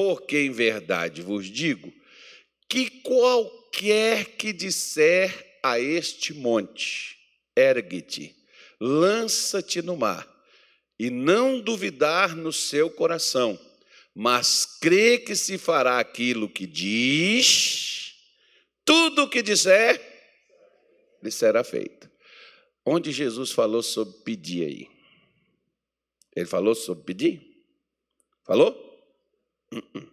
[0.00, 1.92] Porque em verdade vos digo
[2.66, 7.18] que qualquer que disser a este monte,
[7.54, 8.34] ergue-te,
[8.80, 10.26] lança-te no mar,
[10.98, 13.60] e não duvidar no seu coração,
[14.14, 18.14] mas crê que se fará aquilo que diz,
[18.86, 20.00] tudo o que disser,
[21.22, 22.10] lhe será feito.
[22.86, 24.88] Onde Jesus falou sobre pedir aí?
[26.34, 27.42] Ele falou sobre pedir?
[28.46, 28.89] Falou?
[29.72, 30.10] Uh-uh.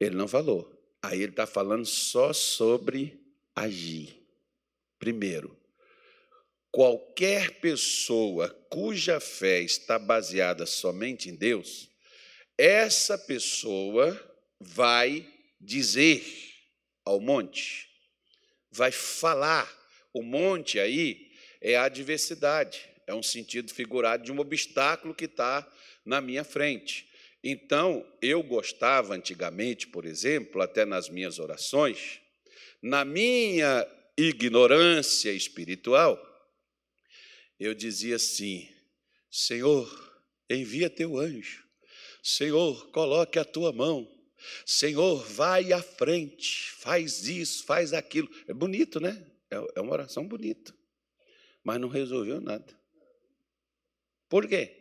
[0.00, 0.74] Ele não falou.
[1.02, 3.20] Aí ele está falando só sobre
[3.54, 4.26] agir.
[4.98, 5.56] Primeiro,
[6.70, 11.88] qualquer pessoa cuja fé está baseada somente em Deus,
[12.56, 14.20] essa pessoa
[14.60, 15.26] vai
[15.60, 16.24] dizer
[17.04, 17.88] ao monte,
[18.70, 19.72] vai falar.
[20.12, 25.66] O monte aí é a adversidade, é um sentido figurado de um obstáculo que está
[26.04, 27.07] na minha frente.
[27.42, 32.20] Então, eu gostava antigamente, por exemplo, até nas minhas orações,
[32.82, 36.20] na minha ignorância espiritual,
[37.58, 38.68] eu dizia assim:
[39.30, 41.64] Senhor, envia teu anjo.
[42.22, 44.10] Senhor, coloque a tua mão.
[44.64, 48.28] Senhor, vai à frente, faz isso, faz aquilo.
[48.46, 49.26] É bonito, né?
[49.50, 50.74] É, é uma oração bonita,
[51.64, 52.78] mas não resolveu nada.
[54.28, 54.77] Por quê?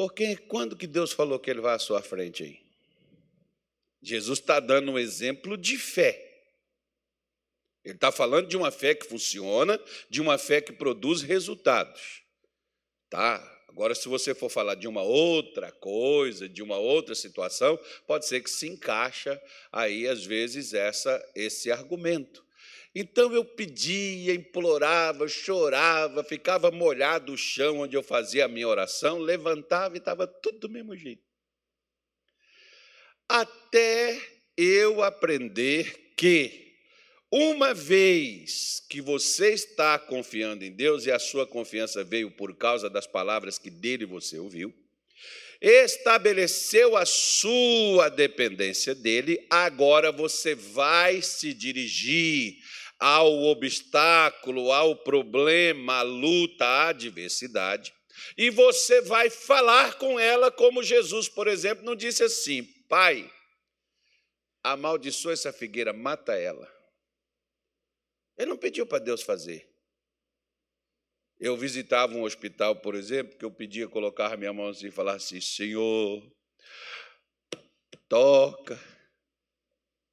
[0.00, 2.58] Porque quando que Deus falou que Ele vai à sua frente aí?
[4.00, 6.40] Jesus está dando um exemplo de fé.
[7.84, 9.78] Ele está falando de uma fé que funciona,
[10.08, 12.22] de uma fé que produz resultados.
[13.10, 13.46] Tá?
[13.68, 18.40] Agora, se você for falar de uma outra coisa, de uma outra situação, pode ser
[18.40, 19.38] que se encaixa
[19.70, 22.42] aí, às vezes, essa, esse argumento.
[22.94, 29.18] Então eu pedia, implorava, chorava, ficava molhado o chão onde eu fazia a minha oração,
[29.18, 31.22] levantava e estava tudo do mesmo jeito.
[33.28, 34.20] Até
[34.56, 36.70] eu aprender que
[37.30, 42.90] uma vez que você está confiando em Deus e a sua confiança veio por causa
[42.90, 44.74] das palavras que dele você ouviu,
[45.60, 52.56] estabeleceu a sua dependência dele, agora você vai se dirigir
[53.00, 57.94] ao obstáculo, ao problema, à luta, à adversidade,
[58.36, 63.32] e você vai falar com ela, como Jesus, por exemplo, não disse assim: Pai,
[64.62, 66.70] amaldiçoa essa figueira, mata ela.
[68.36, 69.68] Ele não pediu para Deus fazer.
[71.38, 75.14] Eu visitava um hospital, por exemplo, que eu pedia colocar minha mão assim e falar
[75.14, 76.22] assim: Senhor,
[78.08, 78.78] toca.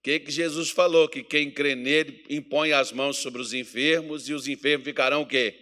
[0.07, 1.09] Que, que Jesus falou?
[1.09, 5.27] Que quem crê nele impõe as mãos sobre os enfermos e os enfermos ficarão o
[5.27, 5.59] quê?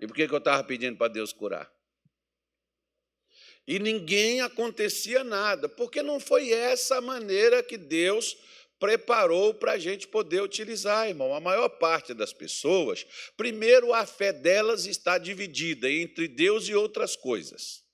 [0.00, 1.72] E por que, que eu estava pedindo para Deus curar?
[3.68, 8.36] E ninguém acontecia nada, porque não foi essa maneira que Deus
[8.80, 11.32] preparou para a gente poder utilizar, irmão.
[11.32, 13.06] A maior parte das pessoas,
[13.36, 17.84] primeiro, a fé delas está dividida entre Deus e outras coisas.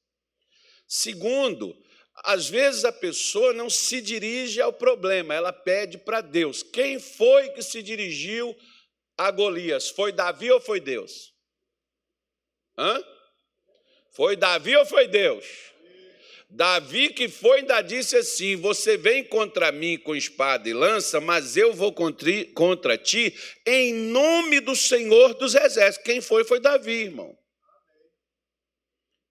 [0.88, 1.76] Segundo,
[2.22, 6.62] às vezes a pessoa não se dirige ao problema, ela pede para Deus.
[6.62, 8.56] Quem foi que se dirigiu
[9.18, 9.90] a Golias?
[9.90, 11.34] Foi Davi ou foi Deus?
[12.78, 13.02] Hã?
[14.12, 15.44] Foi Davi ou foi Deus?
[16.48, 21.56] Davi que foi ainda disse assim: Você vem contra mim com espada e lança, mas
[21.56, 23.34] eu vou contra ti
[23.66, 26.04] em nome do Senhor dos Exércitos.
[26.04, 27.36] Quem foi foi Davi, irmão.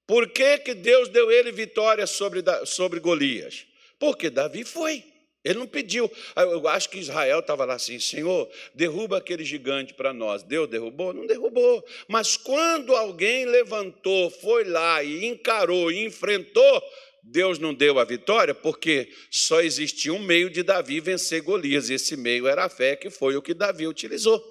[0.05, 3.65] Por que, que Deus deu ele vitória sobre, sobre Golias?
[3.99, 5.03] Porque Davi foi.
[5.43, 6.09] Ele não pediu.
[6.37, 10.41] Eu acho que Israel estava lá assim: Senhor, derruba aquele gigante para nós.
[10.43, 11.13] Deus derrubou?
[11.13, 11.83] Não derrubou.
[12.07, 16.81] Mas quando alguém levantou, foi lá e encarou e enfrentou,
[17.23, 21.95] Deus não deu a vitória porque só existia um meio de Davi vencer Golias, e
[21.95, 24.41] esse meio era a fé, que foi o que Davi utilizou.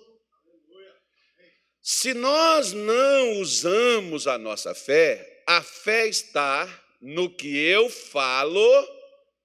[1.82, 6.68] Se nós não usamos a nossa fé, a fé está
[7.00, 8.60] no que eu falo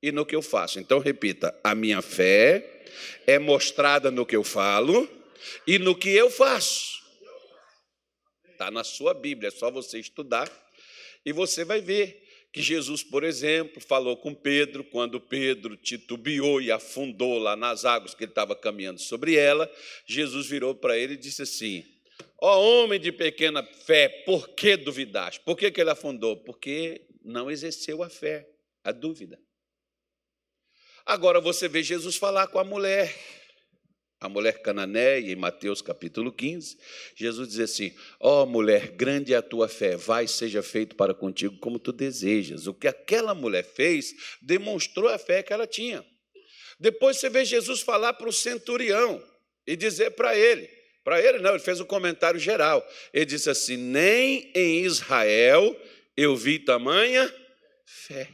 [0.01, 0.79] e no que eu faço.
[0.79, 2.85] Então, repita: a minha fé
[3.25, 5.09] é mostrada no que eu falo
[5.65, 6.97] e no que eu faço.
[8.51, 10.51] Está na sua Bíblia, é só você estudar
[11.25, 16.71] e você vai ver que Jesus, por exemplo, falou com Pedro quando Pedro titubeou e
[16.71, 19.71] afundou lá nas águas que ele estava caminhando sobre ela.
[20.07, 21.85] Jesus virou para ele e disse assim:
[22.39, 25.41] Ó oh, homem de pequena fé, por que duvidaste?
[25.41, 26.37] Por que, que ele afundou?
[26.43, 28.47] Porque não exerceu a fé,
[28.83, 29.39] a dúvida.
[31.05, 33.13] Agora você vê Jesus falar com a mulher.
[34.19, 36.77] a mulher cananeia, em Mateus capítulo 15,
[37.15, 41.13] Jesus diz assim: Ó oh, mulher, grande é a tua fé, vai, seja feito para
[41.13, 42.67] contigo como tu desejas.
[42.67, 46.05] O que aquela mulher fez demonstrou a fé que ela tinha.
[46.79, 49.23] Depois você vê Jesus falar para o centurião
[49.65, 50.76] e dizer para ele:
[51.07, 52.85] para ele não, ele fez um comentário geral.
[53.13, 55.73] Ele disse assim: Nem em Israel
[56.17, 57.33] eu vi tamanha
[57.85, 58.27] fé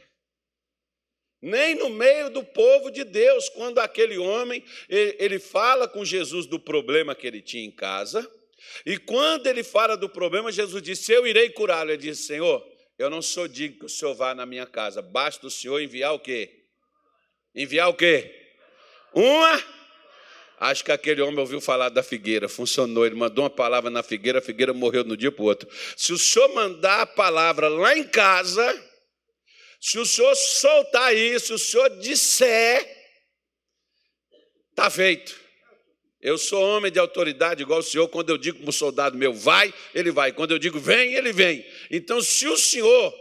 [1.40, 6.58] nem no meio do povo de Deus, quando aquele homem, ele fala com Jesus do
[6.58, 8.26] problema que ele tinha em casa,
[8.86, 11.90] e quando ele fala do problema, Jesus disse: Eu irei curá-lo.
[11.90, 12.66] Ele disse: Senhor,
[12.98, 16.14] eu não sou digno que o Senhor vá na minha casa, basta o Senhor enviar
[16.14, 16.64] o quê?
[17.54, 18.34] Enviar o quê?
[19.14, 19.83] Uma.
[20.64, 23.04] Acho que aquele homem ouviu falar da figueira, funcionou.
[23.04, 25.68] Ele mandou uma palavra na figueira, a figueira morreu no dia para o outro.
[25.94, 28.82] Se o senhor mandar a palavra lá em casa,
[29.78, 32.82] se o senhor soltar isso, se o senhor disser,
[34.70, 35.38] está feito.
[36.18, 38.08] Eu sou homem de autoridade igual o senhor.
[38.08, 40.32] Quando eu digo para um soldado meu, vai, ele vai.
[40.32, 41.62] Quando eu digo vem, ele vem.
[41.90, 43.14] Então, se o senhor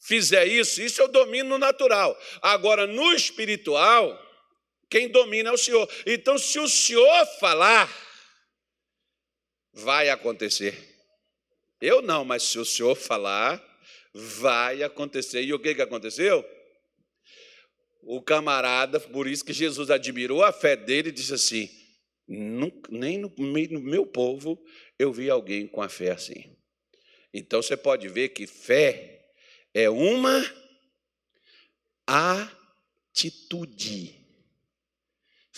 [0.00, 2.18] fizer isso, isso eu domino no natural.
[2.42, 4.20] Agora, no espiritual,
[4.88, 5.88] quem domina é o senhor.
[6.06, 7.88] Então, se o senhor falar,
[9.72, 10.76] vai acontecer.
[11.80, 13.62] Eu não, mas se o senhor falar,
[14.12, 15.42] vai acontecer.
[15.42, 16.44] E o que, que aconteceu?
[18.02, 21.70] O camarada, por isso que Jesus admirou a fé dele, disse assim:
[22.28, 24.62] nem no meio do meu povo
[24.98, 26.54] eu vi alguém com a fé assim.
[27.32, 29.30] Então você pode ver que fé
[29.72, 30.44] é uma
[33.14, 34.17] atitude.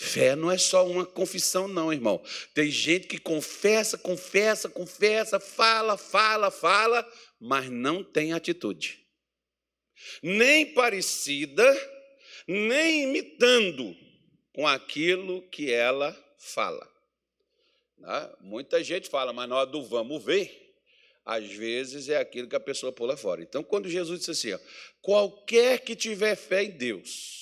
[0.03, 2.19] Fé não é só uma confissão, não, irmão.
[2.55, 7.07] Tem gente que confessa, confessa, confessa, fala, fala, fala,
[7.39, 9.05] mas não tem atitude.
[10.23, 11.63] Nem parecida,
[12.47, 13.95] nem imitando
[14.55, 16.91] com aquilo que ela fala.
[17.99, 18.33] Né?
[18.39, 20.73] Muita gente fala, mas na hora do vamos ver,
[21.23, 23.43] às vezes é aquilo que a pessoa pula fora.
[23.43, 24.59] Então, quando Jesus disse assim, ó,
[24.99, 27.40] qualquer que tiver fé em Deus,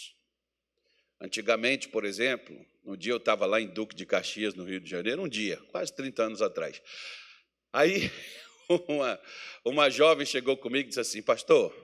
[1.21, 4.89] antigamente, por exemplo, no dia eu estava lá em Duque de Caxias, no Rio de
[4.89, 6.81] Janeiro, um dia, quase 30 anos atrás.
[7.71, 8.11] Aí
[8.87, 9.19] uma,
[9.63, 11.75] uma jovem chegou comigo e disse assim: Pastor,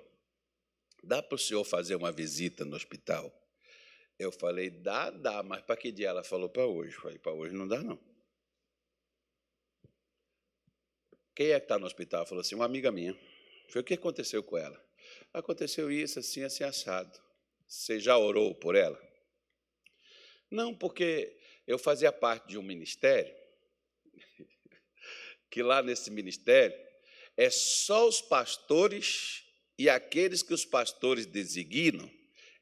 [1.04, 3.32] dá para o senhor fazer uma visita no hospital?
[4.18, 6.10] Eu falei: Dá, dá, mas para que dia?
[6.10, 6.96] Ela falou: Para hoje.
[6.96, 8.00] Eu falei: Para hoje não dá, não.
[11.36, 12.22] Quem é que está no hospital?
[12.22, 13.14] Ela falou assim: Uma amiga minha.
[13.68, 14.84] Falei: O que aconteceu com ela?
[15.34, 17.20] Aconteceu isso, assim, assim, assado.
[17.68, 19.00] Você já orou por ela?
[20.56, 21.36] Não, porque
[21.68, 23.36] eu fazia parte de um ministério
[25.52, 26.78] que lá nesse ministério
[27.36, 29.44] é só os pastores
[29.78, 32.10] e aqueles que os pastores designam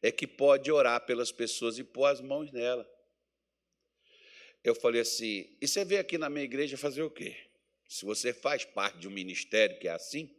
[0.01, 2.89] é que pode orar pelas pessoas e pôr as mãos nela.
[4.63, 7.37] Eu falei assim: e você veio aqui na minha igreja fazer o quê?
[7.87, 10.35] Se você faz parte de um ministério que é assim?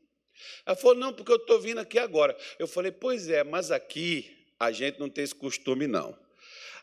[0.67, 2.37] Ela falou: não, porque eu estou vindo aqui agora.
[2.59, 6.24] Eu falei: pois é, mas aqui a gente não tem esse costume, não.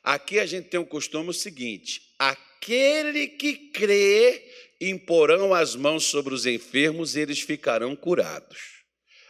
[0.03, 4.44] Aqui a gente tem um costume o seguinte: aquele que crê
[4.80, 8.83] imporão as mãos sobre os enfermos e eles ficarão curados.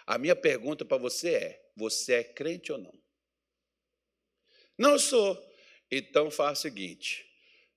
[0.08, 2.94] A minha pergunta para você é: você é crente ou não?
[4.78, 5.38] Não sou.
[5.92, 7.26] Então faz o seguinte: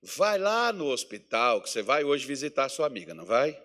[0.01, 3.61] vai lá no hospital, que você vai hoje visitar sua amiga, não vai?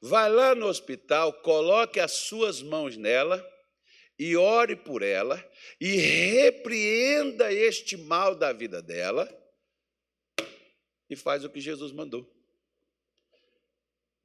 [0.00, 3.46] Vai lá no hospital, coloque as suas mãos nela
[4.20, 5.42] e ore por ela
[5.80, 9.26] e repreenda este mal da vida dela
[11.08, 12.30] e faz o que Jesus mandou.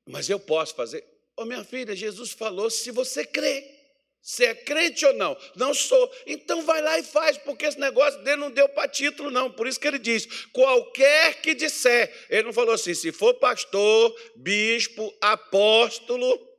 [0.06, 1.00] Mas eu posso fazer?
[1.38, 3.74] Ô oh, minha filha, Jesus falou: se você crê,
[4.22, 5.38] se é crente ou não?
[5.56, 6.14] Não sou.
[6.28, 9.50] Então vai lá e faz, porque esse negócio dele não deu para título, não.
[9.50, 12.14] Por isso que ele diz: qualquer que disser.
[12.30, 16.55] Ele não falou assim, se for pastor, bispo, apóstolo.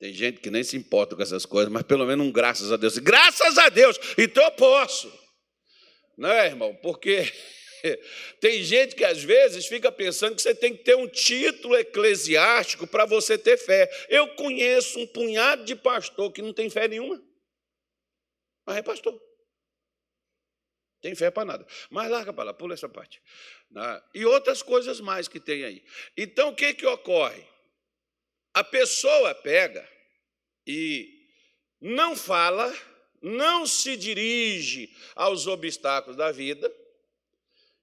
[0.00, 2.76] Tem gente que nem se importa com essas coisas, mas pelo menos um graças a
[2.76, 2.98] Deus.
[2.98, 5.12] Graças a Deus, então eu posso.
[6.18, 6.74] Não é, irmão?
[6.82, 7.30] Porque
[8.40, 12.86] Tem gente que às vezes fica pensando que você tem que ter um título eclesiástico
[12.86, 13.90] para você ter fé.
[14.08, 17.22] Eu conheço um punhado de pastor que não tem fé nenhuma,
[18.66, 19.20] mas é pastor.
[21.00, 21.66] Tem fé para nada.
[21.90, 23.22] Mas larga para lá, pula essa parte.
[23.70, 24.02] Né?
[24.14, 25.82] E outras coisas mais que tem aí.
[26.16, 27.46] Então o que, que ocorre?
[28.52, 29.88] A pessoa pega
[30.66, 31.28] e
[31.80, 32.72] não fala,
[33.22, 36.72] não se dirige aos obstáculos da vida,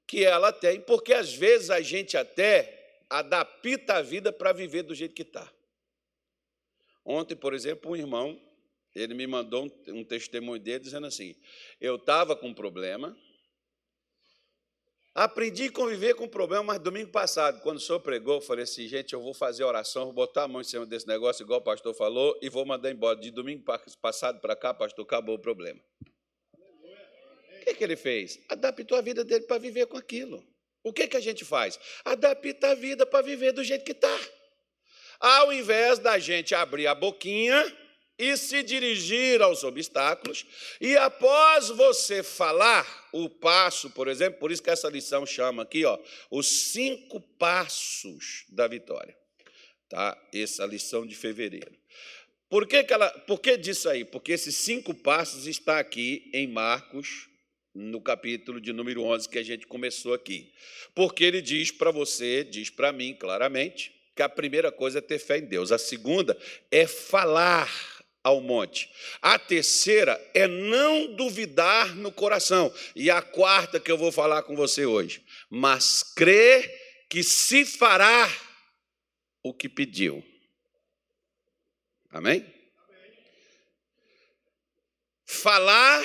[0.06, 4.96] que ela tem, porque às vezes a gente até adapta a vida para viver do
[4.96, 5.52] jeito que está.
[7.04, 8.42] Ontem, por exemplo, um irmão,
[8.96, 11.36] ele me mandou um, um testemunho dele dizendo assim:
[11.80, 13.18] eu estava com um problema,
[15.18, 18.66] Aprendi a conviver com o problema, mas domingo passado, quando o senhor pregou, eu falei
[18.66, 21.60] assim, gente, eu vou fazer oração, vou botar a mão em cima desse negócio, igual
[21.60, 23.20] o pastor falou, e vou mandar embora.
[23.20, 23.64] De domingo
[24.00, 25.80] passado para cá, pastor, acabou o problema.
[26.54, 28.40] O que, que ele fez?
[28.48, 30.46] Adaptou a vida dele para viver com aquilo.
[30.84, 31.80] O que, que a gente faz?
[32.06, 34.20] Adapta a vida para viver do jeito que está.
[35.20, 37.76] Ao invés da gente abrir a boquinha
[38.18, 40.46] e se dirigir aos obstáculos,
[40.82, 45.86] e após você falar o passo, por exemplo, por isso que essa lição chama aqui,
[45.86, 46.00] ó,
[46.32, 49.16] os cinco passos da vitória.
[49.90, 50.18] Tá?
[50.34, 51.74] Essa lição de fevereiro.
[52.50, 54.04] Por que, que ela, por que disso aí?
[54.04, 57.30] Porque esses cinco passos está aqui em Marcos,
[57.78, 60.52] no capítulo de número 11 que a gente começou aqui.
[60.96, 65.20] Porque ele diz para você, diz para mim claramente, que a primeira coisa é ter
[65.20, 66.36] fé em Deus, a segunda
[66.72, 67.70] é falar
[68.28, 68.90] ao monte.
[69.22, 72.74] A terceira é não duvidar no coração.
[72.96, 76.70] E a quarta que eu vou falar com você hoje, mas crer
[77.10, 78.30] que se fará
[79.42, 80.24] o que pediu.
[82.10, 82.46] Amém?
[85.26, 86.04] Falar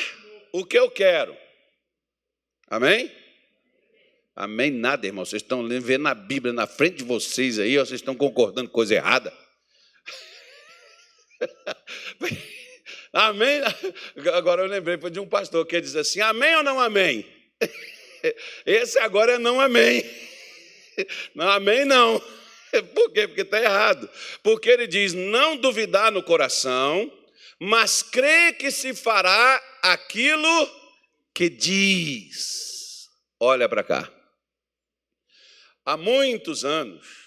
[0.52, 1.36] o que eu quero.
[2.68, 3.10] Amém?
[4.34, 4.70] Amém?
[4.70, 5.24] Nada, irmão.
[5.24, 8.94] Vocês estão vendo a Bíblia na frente de vocês aí, vocês estão concordando com coisa
[8.94, 9.41] errada.
[13.12, 13.60] amém?
[14.34, 17.26] Agora eu lembrei de um pastor que diz assim: Amém ou não amém?
[18.66, 20.04] Esse agora é não amém.
[21.34, 22.20] Não amém, não.
[22.94, 23.26] Por quê?
[23.26, 24.08] Porque está errado.
[24.42, 27.10] Porque ele diz: não duvidar no coração,
[27.58, 30.70] mas crer que se fará aquilo
[31.34, 33.08] que diz.
[33.40, 34.12] Olha para cá.
[35.84, 37.21] Há muitos anos,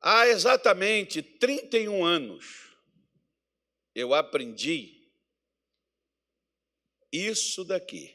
[0.00, 2.68] Há exatamente 31 anos,
[3.94, 5.10] eu aprendi
[7.12, 8.14] isso daqui.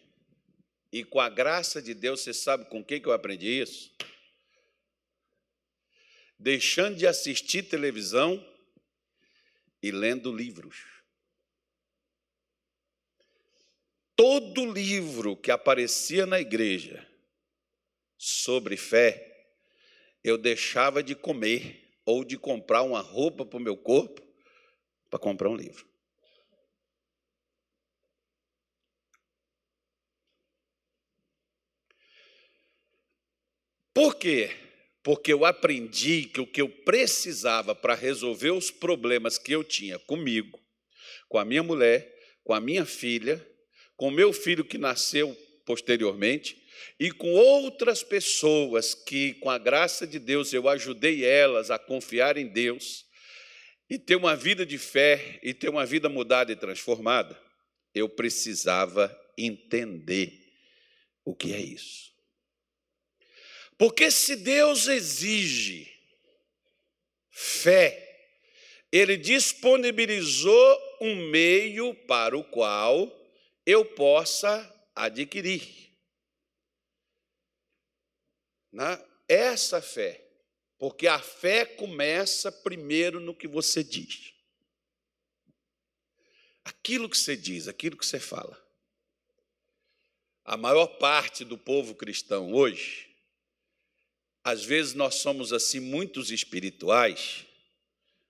[0.92, 3.92] E com a graça de Deus, você sabe com que eu aprendi isso?
[6.38, 8.44] Deixando de assistir televisão
[9.82, 10.94] e lendo livros.
[14.16, 17.06] Todo livro que aparecia na igreja
[18.18, 19.33] sobre fé,
[20.24, 24.22] eu deixava de comer ou de comprar uma roupa para o meu corpo
[25.10, 25.86] para comprar um livro.
[33.94, 34.50] Por quê?
[35.04, 40.00] Porque eu aprendi que o que eu precisava para resolver os problemas que eu tinha
[40.00, 40.60] comigo,
[41.28, 42.12] com a minha mulher,
[42.44, 43.46] com a minha filha,
[43.96, 46.63] com o meu filho que nasceu posteriormente,
[47.00, 52.38] e com outras pessoas que, com a graça de Deus, eu ajudei elas a confiar
[52.38, 53.06] em Deus
[53.90, 57.40] e ter uma vida de fé e ter uma vida mudada e transformada,
[57.94, 60.32] eu precisava entender
[61.26, 62.12] o que é isso.
[63.78, 65.92] Porque se Deus exige
[67.30, 68.28] fé,
[68.92, 73.12] Ele disponibilizou um meio para o qual
[73.66, 75.93] eu possa adquirir
[78.74, 80.28] né, essa fé,
[80.80, 84.34] porque a fé começa primeiro no que você diz.
[86.66, 88.60] Aquilo que você diz, aquilo que você fala.
[90.44, 93.16] A maior parte do povo cristão hoje,
[94.44, 97.46] às vezes nós somos assim muitos espirituais,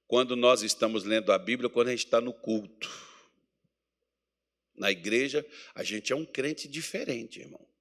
[0.06, 2.92] quando nós estamos lendo a Bíblia, quando a gente está no culto.
[4.76, 7.73] Na igreja, a gente é um crente diferente, irmão.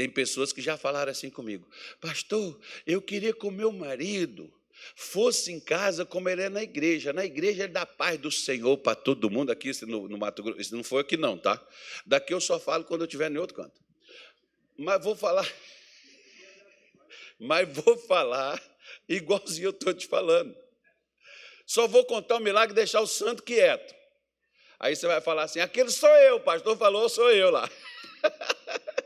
[0.00, 1.68] Tem pessoas que já falaram assim comigo:
[2.00, 4.50] Pastor, eu queria que o meu marido
[4.96, 7.12] fosse em casa como ele é na igreja.
[7.12, 9.52] Na igreja ele dá paz do Senhor para todo mundo.
[9.52, 11.62] Aqui no, no Mato Grosso, isso não foi aqui não, tá?
[12.06, 13.78] Daqui eu só falo quando eu estiver em outro canto.
[14.78, 15.46] Mas vou falar.
[17.38, 18.58] Mas vou falar
[19.06, 20.56] igualzinho eu estou te falando.
[21.66, 23.94] Só vou contar um milagre e deixar o santo quieto.
[24.78, 27.68] Aí você vai falar assim: aquele sou eu, o pastor falou, sou eu lá.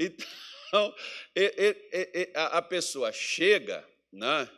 [0.00, 0.94] Então,
[2.34, 4.48] a pessoa chega, né?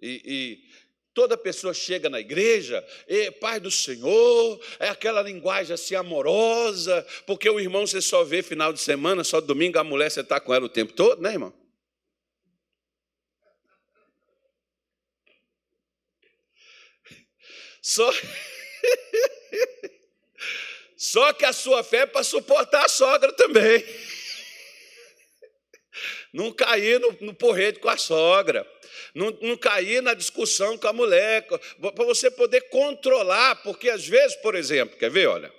[0.00, 0.64] E, e
[1.12, 7.50] toda pessoa chega na igreja, e, Pai do Senhor, é aquela linguagem assim amorosa, porque
[7.50, 10.54] o irmão você só vê final de semana, só domingo, a mulher você está com
[10.54, 11.52] ela o tempo todo, né, irmão?
[17.82, 18.08] Só.
[20.96, 23.84] Só que a sua fé é para suportar a sogra também
[26.34, 28.68] não cair no, no porrete com a sogra,
[29.14, 34.36] não, não cair na discussão com a mulher, para você poder controlar, porque às vezes,
[34.38, 35.54] por exemplo, quer ver, olha,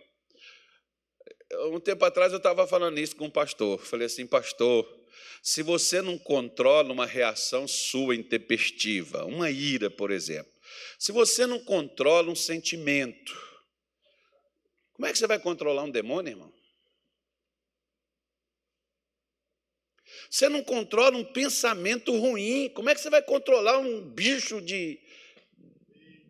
[1.72, 3.80] um tempo atrás eu estava falando isso com um pastor.
[3.80, 4.86] Falei assim, pastor,
[5.42, 10.52] se você não controla uma reação sua intempestiva, uma ira, por exemplo,
[11.00, 13.34] se você não controla um sentimento,
[14.92, 16.55] como é que você vai controlar um demônio, irmão?
[20.30, 25.00] Você não controla um pensamento ruim, como é que você vai controlar um bicho de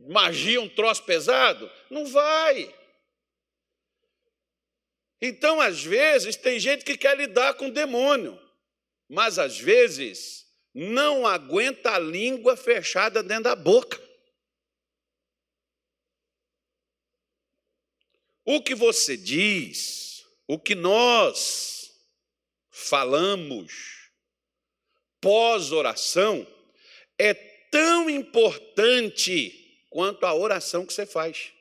[0.07, 1.69] magia, um troço pesado?
[1.89, 2.73] Não vai.
[5.21, 8.39] Então, às vezes, tem gente que quer lidar com o demônio,
[9.09, 14.03] mas às vezes não aguenta a língua fechada dentro da boca.
[18.43, 21.74] O que você diz, o que nós
[22.87, 23.95] falamos
[25.21, 26.45] pós-oração
[27.17, 31.51] é tão importante quanto a oração que você faz.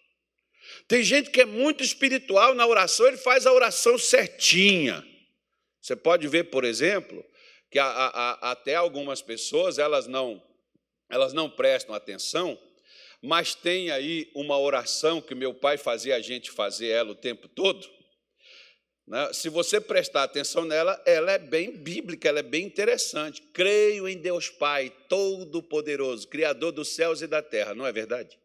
[0.86, 5.04] Tem gente que é muito espiritual na oração, ele faz a oração certinha.
[5.80, 7.24] Você pode ver, por exemplo,
[7.70, 10.42] que a, a, a, até algumas pessoas elas não
[11.10, 12.58] elas não prestam atenção,
[13.22, 17.48] mas tem aí uma oração que meu pai fazia a gente fazer ela o tempo
[17.48, 17.88] todo.
[19.06, 19.32] Né?
[19.32, 23.42] Se você prestar atenção nela, ela é bem bíblica, ela é bem interessante.
[23.52, 28.38] Creio em Deus Pai, Todo-Poderoso, Criador dos céus e da terra, não é verdade?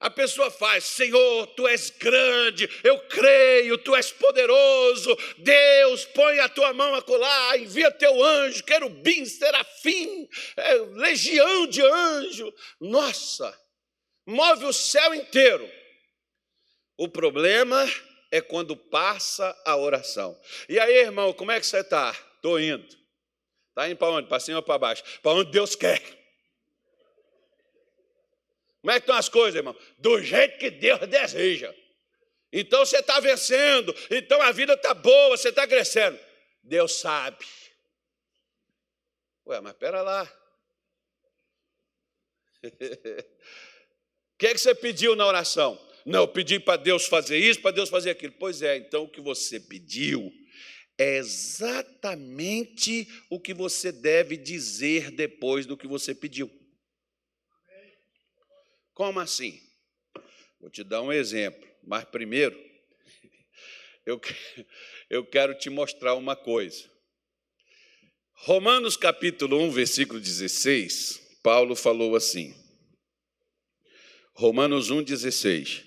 [0.00, 6.48] A pessoa faz, Senhor, tu és grande, eu creio, tu és poderoso, Deus, põe a
[6.48, 12.54] tua mão a colar, envia teu anjo, querubim, serafim, é, legião de anjo.
[12.80, 13.52] Nossa,
[14.28, 15.68] move o céu inteiro.
[16.96, 17.86] O problema
[18.30, 20.38] é quando passa a oração.
[20.68, 22.14] E aí, irmão, como é que você está?
[22.36, 22.86] Estou indo.
[23.70, 24.28] Está indo para onde?
[24.28, 25.02] Para cima ou para baixo?
[25.22, 26.02] Para onde Deus quer.
[28.80, 29.76] Como é que estão as coisas, irmão?
[29.98, 31.74] Do jeito que Deus deseja.
[32.52, 36.18] Então você está vencendo, então a vida está boa, você está crescendo.
[36.62, 37.44] Deus sabe.
[39.46, 40.30] Ué, mas espera lá.
[44.38, 45.76] Que, é que você pediu na oração?
[46.06, 48.32] Não, eu pedi para Deus fazer isso, para Deus fazer aquilo.
[48.38, 50.32] Pois é, então o que você pediu
[50.96, 56.50] é exatamente o que você deve dizer depois do que você pediu.
[58.94, 59.60] Como assim?
[60.60, 62.58] Vou te dar um exemplo, mas primeiro,
[64.06, 64.20] eu,
[65.10, 66.88] eu quero te mostrar uma coisa.
[68.32, 72.67] Romanos capítulo 1, versículo 16, Paulo falou assim.
[74.38, 75.84] Romanos 1, 16.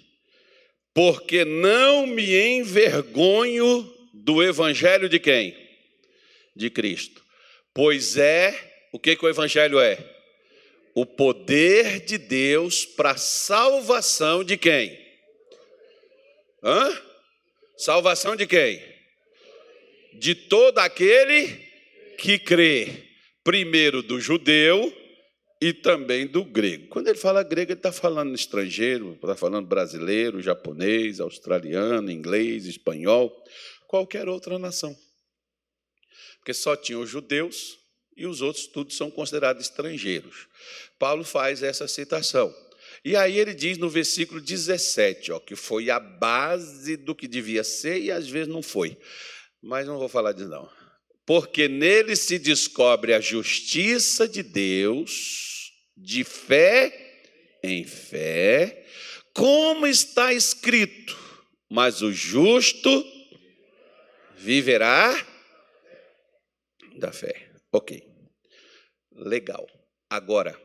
[0.93, 5.55] Porque não me envergonho do evangelho de quem?
[6.55, 7.23] De Cristo.
[7.73, 8.53] Pois é,
[8.91, 9.97] o que, que o evangelho é?
[10.93, 14.99] o poder de Deus para salvação de quem?
[16.63, 17.01] Hã?
[17.77, 18.83] Salvação de quem?
[20.13, 21.47] De todo aquele
[22.17, 22.89] que crê,
[23.43, 24.95] primeiro do judeu
[25.62, 26.88] e também do grego.
[26.88, 33.32] Quando ele fala grego, ele está falando estrangeiro, está falando brasileiro, japonês, australiano, inglês, espanhol,
[33.88, 34.97] qualquer outra nação.
[36.39, 37.78] Porque só tinham os judeus
[38.17, 40.47] e os outros todos são considerados estrangeiros.
[40.97, 42.52] Paulo faz essa citação.
[43.06, 47.63] E aí ele diz no versículo 17, ó, que foi a base do que devia
[47.63, 48.97] ser e às vezes não foi.
[49.62, 50.67] Mas não vou falar disso não.
[51.26, 55.50] Porque nele se descobre a justiça de Deus,
[56.01, 56.91] de fé
[57.63, 58.85] em fé,
[59.33, 61.17] como está escrito:
[61.69, 63.05] mas o justo
[64.35, 65.13] viverá
[66.97, 67.51] da fé.
[67.71, 68.03] Ok,
[69.11, 69.65] legal.
[70.09, 70.59] Agora,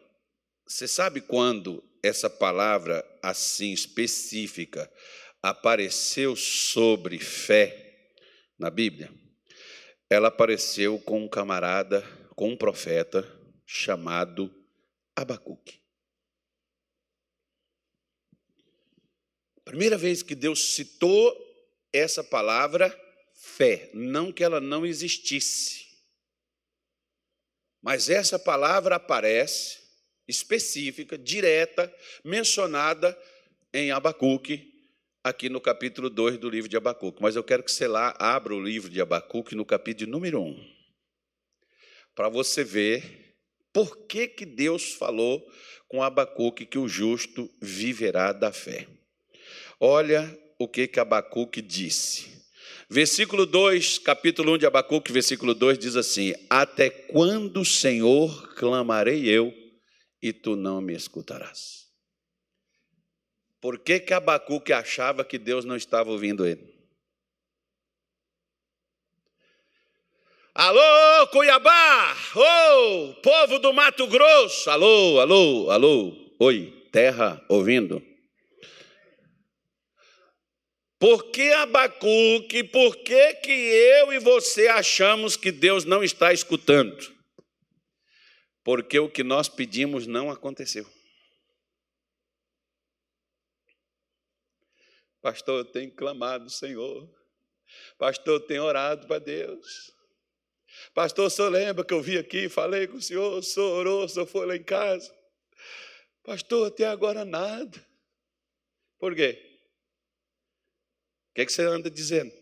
[0.66, 4.90] você sabe quando essa palavra assim específica
[5.42, 8.08] apareceu sobre fé
[8.58, 9.12] na Bíblia?
[10.08, 12.02] Ela apareceu com um camarada,
[12.34, 13.24] com um profeta
[13.66, 14.52] chamado
[15.16, 15.80] Abacuque.
[19.64, 21.34] Primeira vez que Deus citou
[21.92, 22.94] essa palavra
[23.34, 25.86] fé, não que ela não existisse,
[27.82, 29.78] mas essa palavra aparece
[30.28, 31.92] específica, direta,
[32.24, 33.16] mencionada
[33.72, 34.72] em Abacuque,
[35.22, 37.22] aqui no capítulo 2 do livro de Abacuque.
[37.22, 40.76] Mas eu quero que você lá abra o livro de Abacuque no capítulo número 1,
[42.14, 43.25] para você ver
[43.76, 45.46] por que, que Deus falou
[45.86, 48.88] com Abacuque que o justo viverá da fé.
[49.78, 52.42] Olha o que, que Abacuque disse.
[52.88, 59.52] Versículo 2, capítulo 1 de Abacuque, versículo 2 diz assim: Até quando, Senhor, clamarei eu
[60.22, 61.84] e tu não me escutarás?
[63.60, 66.75] Por que, que Abacuque achava que Deus não estava ouvindo ele?
[70.58, 72.16] Alô, Cuiabá!
[72.34, 74.70] Ô, oh, povo do Mato Grosso!
[74.70, 76.34] Alô, alô, alô!
[76.38, 78.02] Oi, terra ouvindo?
[80.98, 87.14] Por que Abacuque, por que, que eu e você achamos que Deus não está escutando?
[88.64, 90.90] Porque o que nós pedimos não aconteceu.
[95.20, 97.06] Pastor, eu tenho clamado, Senhor.
[97.98, 99.94] Pastor, eu tenho orado para Deus.
[100.94, 104.08] Pastor, senhor lembra que eu vi aqui, falei com o senhor, o senhor orou, o
[104.08, 105.14] senhor foi lá em casa.
[106.22, 107.86] Pastor, até agora nada.
[108.98, 109.60] Por quê?
[111.30, 112.32] O que, é que você anda dizendo?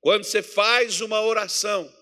[0.00, 1.92] Quando você faz uma oração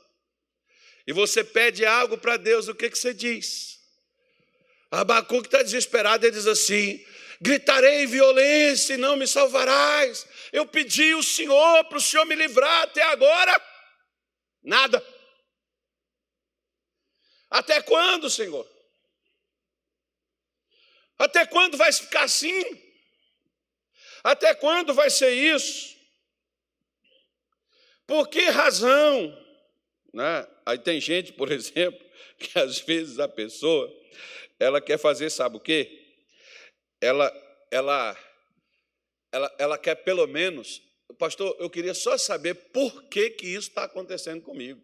[1.06, 3.80] e você pede algo para Deus, o que, que você diz?
[4.90, 7.04] Abacuque está desesperado, ele diz assim:
[7.44, 10.26] gritarei violência e não me salvarás.
[10.50, 13.54] Eu pedi o Senhor para o Senhor me livrar até agora,
[14.62, 15.06] nada.
[17.50, 18.66] Até quando, Senhor?
[21.18, 22.64] Até quando vai ficar assim?
[24.24, 25.94] Até quando vai ser isso?
[28.06, 29.38] Por que razão?
[30.14, 30.48] Né?
[30.64, 32.02] Aí tem gente, por exemplo,
[32.38, 33.92] que às vezes a pessoa
[34.58, 36.03] ela quer fazer, sabe o quê?
[37.04, 37.30] Ela,
[37.70, 38.16] ela,
[39.30, 40.80] ela, ela quer pelo menos,
[41.18, 44.80] pastor, eu queria só saber por que, que isso está acontecendo comigo.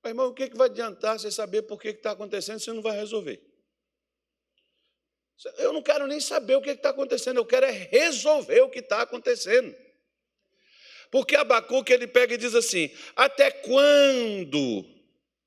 [0.00, 2.80] Mas, irmão, o que, que vai adiantar você saber por que está acontecendo se não
[2.80, 3.42] vai resolver?
[5.58, 8.78] Eu não quero nem saber o que está acontecendo, eu quero é resolver o que
[8.78, 9.74] está acontecendo.
[11.10, 14.84] Porque Abacuque ele pega e diz assim: Até quando?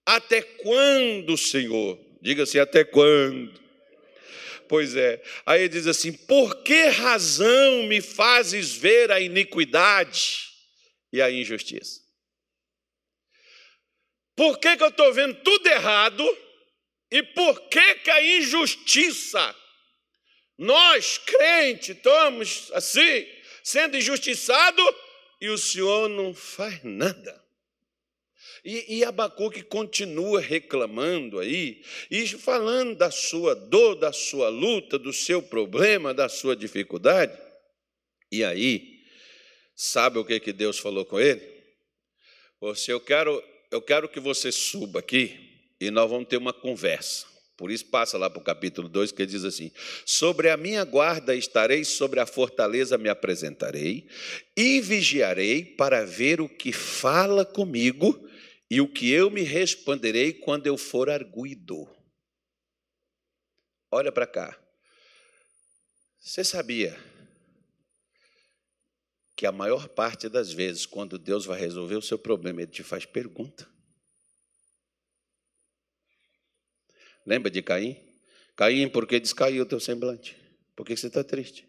[0.05, 1.97] Até quando, Senhor?
[2.21, 3.64] Diga assim: Até quando?
[4.67, 5.21] Pois é.
[5.45, 10.49] Aí ele diz assim: Por que razão me fazes ver a iniquidade
[11.11, 12.01] e a injustiça?
[14.35, 16.37] Por que, que eu estou vendo tudo errado
[17.09, 19.55] e por que, que a injustiça?
[20.57, 23.27] Nós, crentes, estamos assim,
[23.63, 24.85] sendo injustiçados
[25.39, 27.44] e o Senhor não faz nada.
[28.65, 35.13] E, e Abacuque continua reclamando aí, e falando da sua dor, da sua luta, do
[35.13, 37.37] seu problema, da sua dificuldade.
[38.31, 39.03] E aí,
[39.75, 41.41] sabe o que, que Deus falou com ele?
[42.59, 45.37] Você, eu quero, eu quero que você suba aqui
[45.79, 47.27] e nós vamos ter uma conversa.
[47.55, 49.71] Por isso, passa lá para o capítulo 2, que ele diz assim:
[50.05, 54.07] Sobre a minha guarda estarei, sobre a fortaleza me apresentarei,
[54.57, 58.27] e vigiarei para ver o que fala comigo
[58.69, 61.87] e o que eu me responderei quando eu for arguido.
[63.91, 64.59] Olha para cá.
[66.19, 66.97] Você sabia
[69.35, 72.83] que a maior parte das vezes, quando Deus vai resolver o seu problema, Ele te
[72.83, 73.69] faz pergunta?
[77.25, 77.97] Lembra de Caim?
[78.55, 80.35] Caim, por que descaiu o teu semblante?
[80.75, 81.67] Por que você está triste?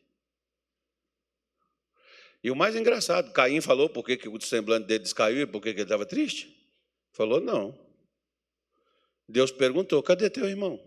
[2.43, 5.61] E o mais engraçado, Caim falou por que, que o semblante dele descaiu e por
[5.61, 6.56] que, que ele estava triste?
[7.16, 7.74] Falou, não.
[9.26, 10.79] Deus perguntou: cadê teu irmão?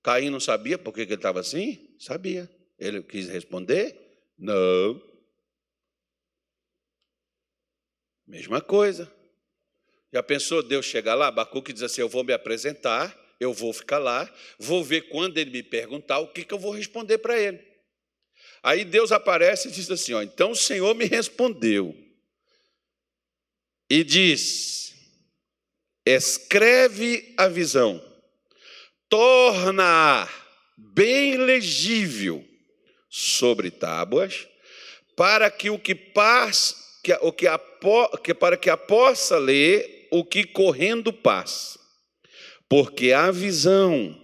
[0.00, 1.92] Caim não sabia por que ele estava assim?
[1.98, 2.48] Sabia.
[2.78, 4.30] Ele quis responder?
[4.38, 5.02] Não.
[8.24, 9.12] Mesma coisa.
[10.12, 11.26] Já pensou Deus chegar lá?
[11.26, 15.50] Abacuque diz assim: Eu vou me apresentar, eu vou ficar lá, vou ver quando ele
[15.50, 17.60] me perguntar o que, que eu vou responder para ele.
[18.62, 22.05] Aí Deus aparece e diz assim: ó, Então o Senhor me respondeu
[23.88, 24.94] e diz:
[26.04, 28.02] escreve a visão,
[29.08, 30.28] torna-a
[30.76, 32.44] bem legível
[33.08, 34.46] sobre tábuas,
[35.16, 37.60] para que o que passa, que, o que, a,
[38.22, 41.78] que para que a possa ler o que correndo passa.
[42.68, 44.20] Porque a visão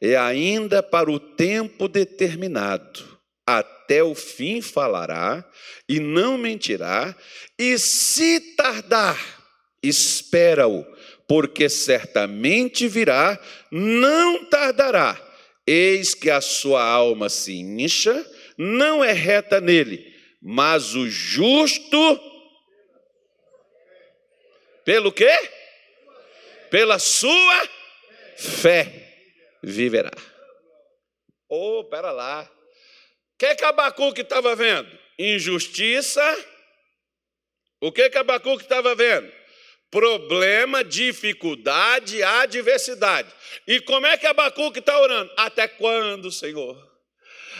[0.00, 5.44] é ainda para o tempo determinado até o fim falará
[5.88, 7.16] e não mentirá,
[7.58, 9.18] e se tardar,
[9.82, 10.84] espera-o,
[11.26, 13.38] porque certamente virá,
[13.70, 15.18] não tardará.
[15.66, 22.20] Eis que a sua alma se incha, não é reta nele, mas o justo
[24.84, 25.36] pelo quê?
[26.70, 27.68] Pela sua
[28.36, 28.90] fé
[29.62, 30.12] viverá.
[31.48, 32.50] Oh, pera lá
[33.38, 34.90] que que Abacuque estava vendo?
[35.18, 36.22] Injustiça.
[37.80, 39.32] O que que Abacuque estava vendo?
[39.90, 43.32] Problema, dificuldade, adversidade.
[43.66, 45.32] E como é que Abacuque está orando?
[45.36, 46.86] Até quando, Senhor?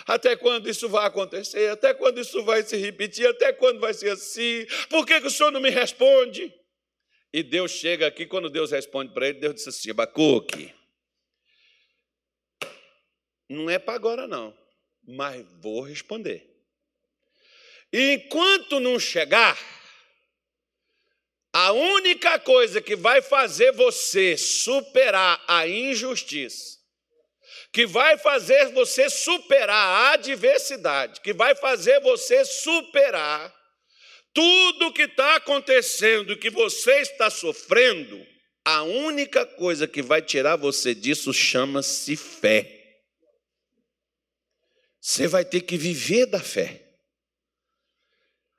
[0.07, 1.71] Até quando isso vai acontecer?
[1.71, 3.27] Até quando isso vai se repetir?
[3.27, 4.67] Até quando vai ser assim?
[4.91, 6.53] Por que, que o Senhor não me responde?
[7.33, 10.75] E Deus chega aqui, quando Deus responde para ele, Deus diz assim: Abacuque,
[13.49, 14.57] não é para agora não,
[15.09, 16.47] mas vou responder.
[17.91, 19.59] Enquanto não chegar,
[21.51, 26.77] a única coisa que vai fazer você superar a injustiça,
[27.73, 33.55] que vai fazer você superar a adversidade, que vai fazer você superar
[34.35, 38.25] tudo que está acontecendo, que você está sofrendo,
[38.63, 42.78] a única coisa que vai tirar você disso chama-se fé.
[45.09, 46.83] Você vai ter que viver da fé.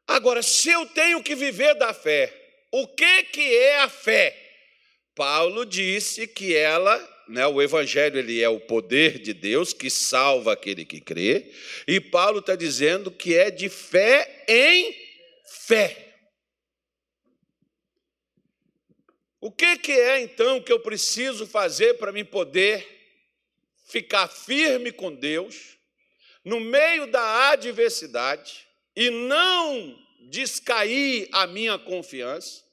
[0.08, 2.34] Agora, se eu tenho que viver da fé,
[2.72, 4.36] o que, que é a fé?
[5.14, 10.54] Paulo disse que ela, né, o Evangelho ele é o poder de Deus que salva
[10.54, 11.54] aquele que crê,
[11.88, 14.98] e Paulo está dizendo que é de fé em
[15.46, 16.16] fé.
[19.40, 22.88] O que, que é então que eu preciso fazer para me poder
[23.86, 25.78] ficar firme com Deus
[26.50, 29.96] no meio da adversidade e não
[30.30, 32.64] descair a minha confiança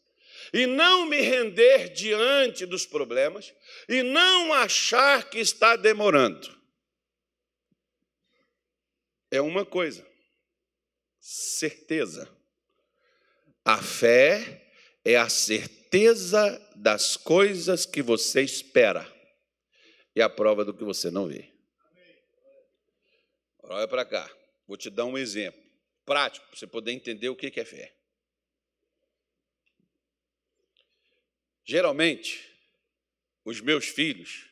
[0.50, 3.52] e não me render diante dos problemas
[3.86, 6.56] e não achar que está demorando.
[9.30, 10.06] É uma coisa,
[11.20, 12.34] certeza.
[13.62, 14.70] A fé
[15.04, 19.06] é a certeza das coisas que você espera
[20.14, 21.55] e a prova do que você não vê.
[23.68, 24.30] Olha para cá,
[24.66, 25.60] vou te dar um exemplo
[26.04, 27.92] prático para você poder entender o que é fé.
[31.64, 32.48] Geralmente,
[33.44, 34.48] os meus filhos,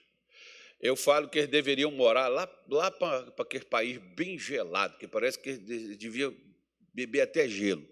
[0.81, 5.39] eu falo que eles deveriam morar lá, lá para aquele país bem gelado, que parece
[5.39, 6.37] que eles deviam
[6.93, 7.89] beber até gelo.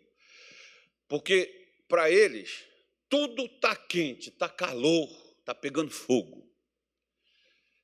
[1.06, 2.64] Porque, para eles,
[3.08, 5.08] tudo está quente, está calor,
[5.38, 6.51] está pegando fogo.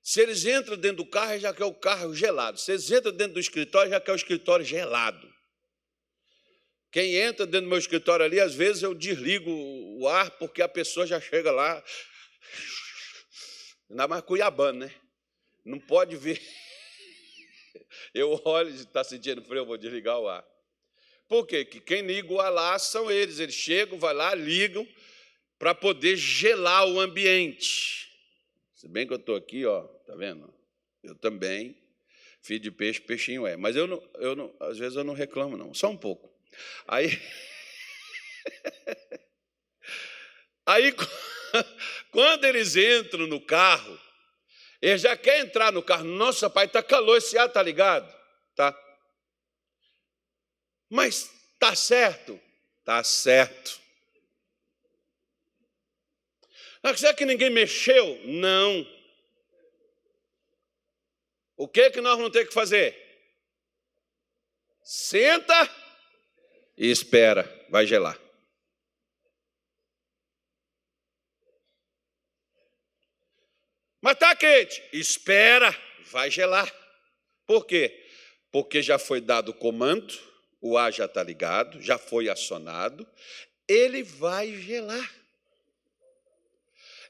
[0.08, 2.58] Se eles entram dentro do carro, já quer o carro gelado.
[2.58, 5.30] Se eles entram dentro do escritório, já quer o escritório gelado.
[6.90, 10.68] Quem entra dentro do meu escritório ali, às vezes eu desligo o ar porque a
[10.68, 11.84] pessoa já chega lá.
[13.90, 14.94] Ainda mais cuiabano, né?
[15.62, 16.40] Não pode ver.
[18.14, 20.42] Eu olho e está sentindo frio, eu vou desligar o ar.
[21.28, 21.66] Por quê?
[21.66, 23.38] Que quem liga o ar lá são eles.
[23.38, 24.88] Eles chegam, vai lá, ligam
[25.58, 28.07] para poder gelar o ambiente.
[28.78, 30.54] Se bem que eu estou aqui, ó, tá vendo?
[31.02, 31.76] Eu também,
[32.40, 33.56] filho de peixe, peixinho é.
[33.56, 35.74] Mas eu não, eu não, às vezes eu não reclamo, não.
[35.74, 36.32] Só um pouco.
[36.86, 37.08] Aí,
[40.64, 40.94] aí
[42.12, 43.98] quando eles entram no carro,
[44.80, 46.04] eles já querem entrar no carro.
[46.04, 48.08] Nossa, pai, está calor, esse ar está ligado?
[48.54, 48.72] Tá.
[50.88, 52.40] Mas está certo?
[52.78, 53.87] Está certo.
[56.96, 58.20] Será que ninguém mexeu?
[58.24, 58.86] Não.
[61.56, 62.96] O que, que nós vamos ter que fazer?
[64.82, 65.68] Senta
[66.76, 68.18] e espera, vai gelar.
[74.00, 75.76] Mas está quente, espera,
[76.12, 76.72] vai gelar.
[77.44, 78.06] Por quê?
[78.52, 80.16] Porque já foi dado o comando,
[80.60, 83.06] o ar já está ligado, já foi acionado,
[83.66, 85.12] ele vai gelar.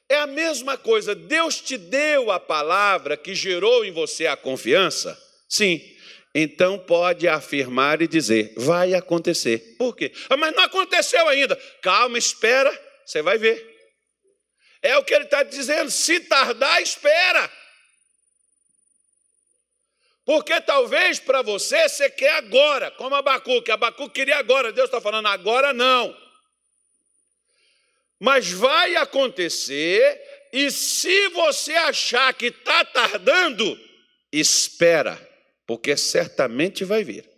[0.08, 5.18] É a mesma coisa, Deus te deu a palavra que gerou em você a confiança?
[5.46, 5.80] Sim,
[6.34, 9.76] então pode afirmar e dizer: vai acontecer.
[9.76, 10.12] Por quê?
[10.30, 11.56] Ah, mas não aconteceu ainda.
[11.82, 12.70] Calma, espera,
[13.04, 13.66] você vai ver.
[14.80, 17.50] É o que ele está dizendo: se tardar, espera.
[20.24, 23.70] Porque talvez para você você quer agora, como Abacuque.
[23.70, 26.14] Abacuque queria agora, Deus está falando agora não.
[28.20, 30.20] Mas vai acontecer,
[30.52, 33.78] e se você achar que está tardando,
[34.32, 35.26] espera
[35.66, 37.28] porque certamente vai vir.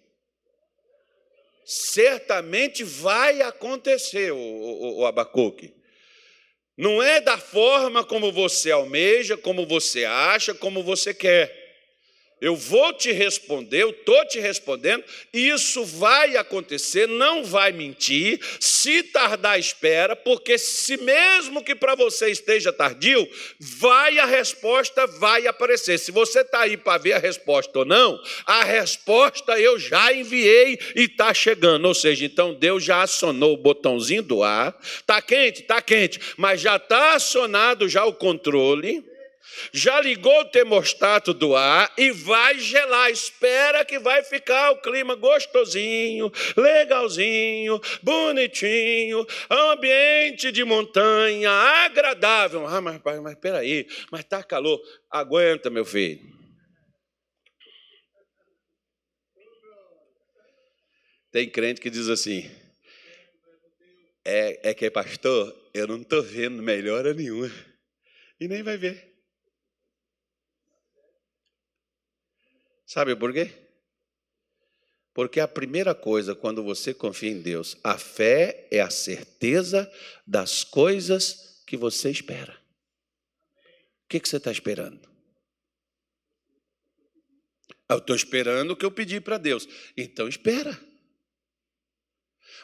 [1.66, 5.74] Certamente vai acontecer, o, o, o Abacuque.
[6.78, 11.59] Não é da forma como você almeja, como você acha, como você quer.
[12.40, 18.40] Eu vou te responder, eu estou te respondendo, isso vai acontecer, não vai mentir.
[18.59, 25.46] Se tardar, espera, porque se mesmo que para você esteja tardio, vai a resposta, vai
[25.46, 25.98] aparecer.
[25.98, 30.79] Se você está aí para ver a resposta ou não, a resposta eu já enviei
[30.96, 31.87] e está chegando.
[31.87, 36.62] Ou seja, então Deus já acionou o botãozinho do ar, está quente, está quente, mas
[36.62, 39.09] já está acionado já o controle
[39.72, 43.10] já ligou o termostato do ar e vai gelar.
[43.10, 52.66] Espera que vai ficar o clima gostosinho, legalzinho, bonitinho, ambiente de montanha, agradável.
[52.66, 54.80] Ah, mas, mas, mas peraí, mas tá calor.
[55.10, 56.20] Aguenta, meu filho.
[61.32, 62.50] Tem crente que diz assim:
[64.24, 67.50] é, é que, pastor, eu não estou vendo melhora nenhuma.
[68.40, 69.09] E nem vai ver.
[72.90, 73.53] Sabe por quê?
[75.14, 79.88] Porque a primeira coisa, quando você confia em Deus, a fé é a certeza
[80.26, 82.53] das coisas que você espera.
[82.53, 85.09] O que, que você está esperando?
[87.88, 89.68] Eu estou esperando o que eu pedi para Deus.
[89.96, 90.76] Então espera.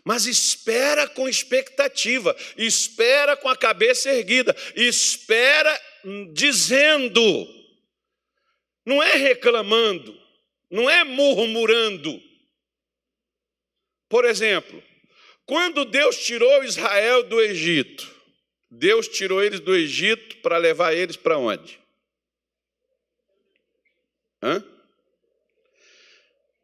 [0.05, 5.81] Mas espera com expectativa, espera com a cabeça erguida, espera
[6.33, 7.23] dizendo
[8.87, 10.17] não é reclamando,
[10.71, 12.23] não é murmurando.
[14.09, 14.81] Por exemplo,
[15.45, 18.15] quando Deus tirou Israel do Egito,
[18.71, 21.81] Deus tirou eles do Egito para levar eles para onde?
[24.41, 24.65] Hã?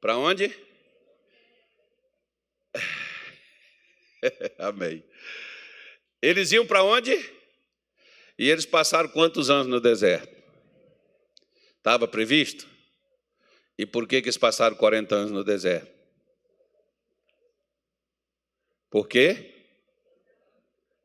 [0.00, 0.54] Para onde?
[4.58, 5.02] Amém.
[6.20, 7.12] Eles iam para onde?
[8.38, 10.31] E eles passaram quantos anos no deserto?
[11.82, 12.64] Estava previsto?
[13.76, 15.90] E por que, eles passaram 40 anos no deserto?
[18.88, 19.66] Por quê?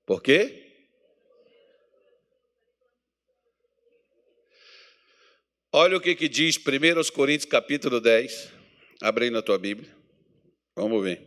[0.05, 0.65] Por quê?
[5.73, 8.53] Olha o que, que diz 1 Coríntios capítulo 10.
[9.01, 9.91] Abre aí na tua Bíblia.
[10.75, 11.25] Vamos ver.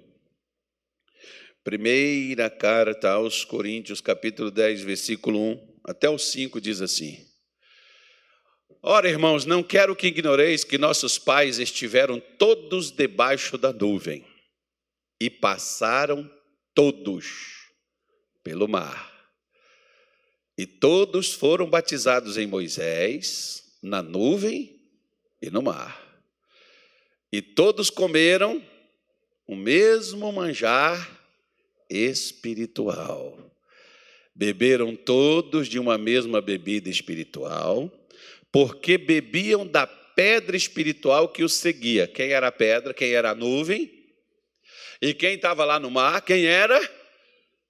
[1.65, 7.30] Primeira carta aos Coríntios, capítulo 10, versículo 1 até o 5 diz assim:
[8.83, 14.25] Ora, irmãos, não quero que ignoreis que nossos pais estiveram todos debaixo da nuvem
[15.21, 16.29] e passaram
[16.75, 17.69] todos
[18.43, 19.11] pelo mar.
[20.57, 24.81] E todos foram batizados em Moisés, na nuvem
[25.43, 26.01] e no mar.
[27.31, 28.65] E todos comeram
[29.47, 31.21] o mesmo manjar
[31.91, 33.39] espiritual.
[34.35, 37.93] Beberam todos de uma mesma bebida espiritual
[38.53, 42.07] porque bebiam da pedra espiritual que os seguia.
[42.07, 42.93] Quem era a pedra?
[42.93, 43.91] Quem era a nuvem?
[45.01, 46.21] E quem estava lá no mar?
[46.23, 46.79] Quem era?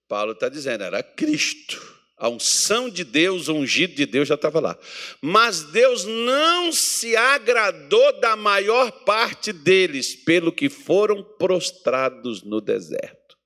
[0.08, 2.00] Paulo está dizendo, era Cristo.
[2.16, 4.78] A unção de Deus, o ungido de Deus já estava lá.
[5.22, 13.38] Mas Deus não se agradou da maior parte deles, pelo que foram prostrados no deserto.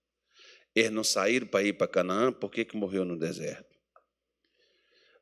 [0.74, 3.73] Eles não saíram para ir para Canaã, por que, que morreu no deserto?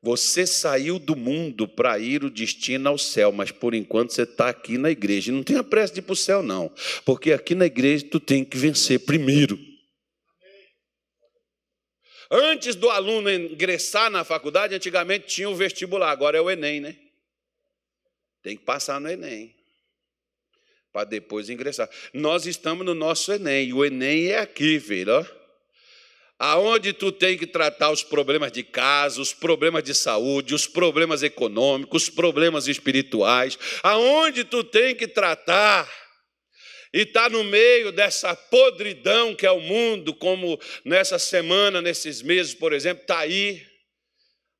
[0.02, 4.48] Você saiu do mundo para ir o destino ao céu, mas por enquanto você está
[4.48, 5.30] aqui na igreja.
[5.30, 8.44] Não tenha pressa de ir para o céu, não, porque aqui na igreja tu tem
[8.44, 9.56] que vencer primeiro.
[12.28, 16.96] Antes do aluno ingressar na faculdade, antigamente tinha o vestibular, agora é o Enem, né?
[18.42, 19.54] Tem que passar no Enem
[20.92, 21.88] para depois ingressar.
[22.12, 25.41] Nós estamos no nosso Enem, e o Enem é aqui, filho, ó
[26.44, 31.22] aonde tu tem que tratar os problemas de casa, os problemas de saúde, os problemas
[31.22, 35.88] econômicos, os problemas espirituais, aonde tu tem que tratar
[36.92, 42.52] e está no meio dessa podridão que é o mundo, como nessa semana, nesses meses,
[42.52, 43.64] por exemplo, está aí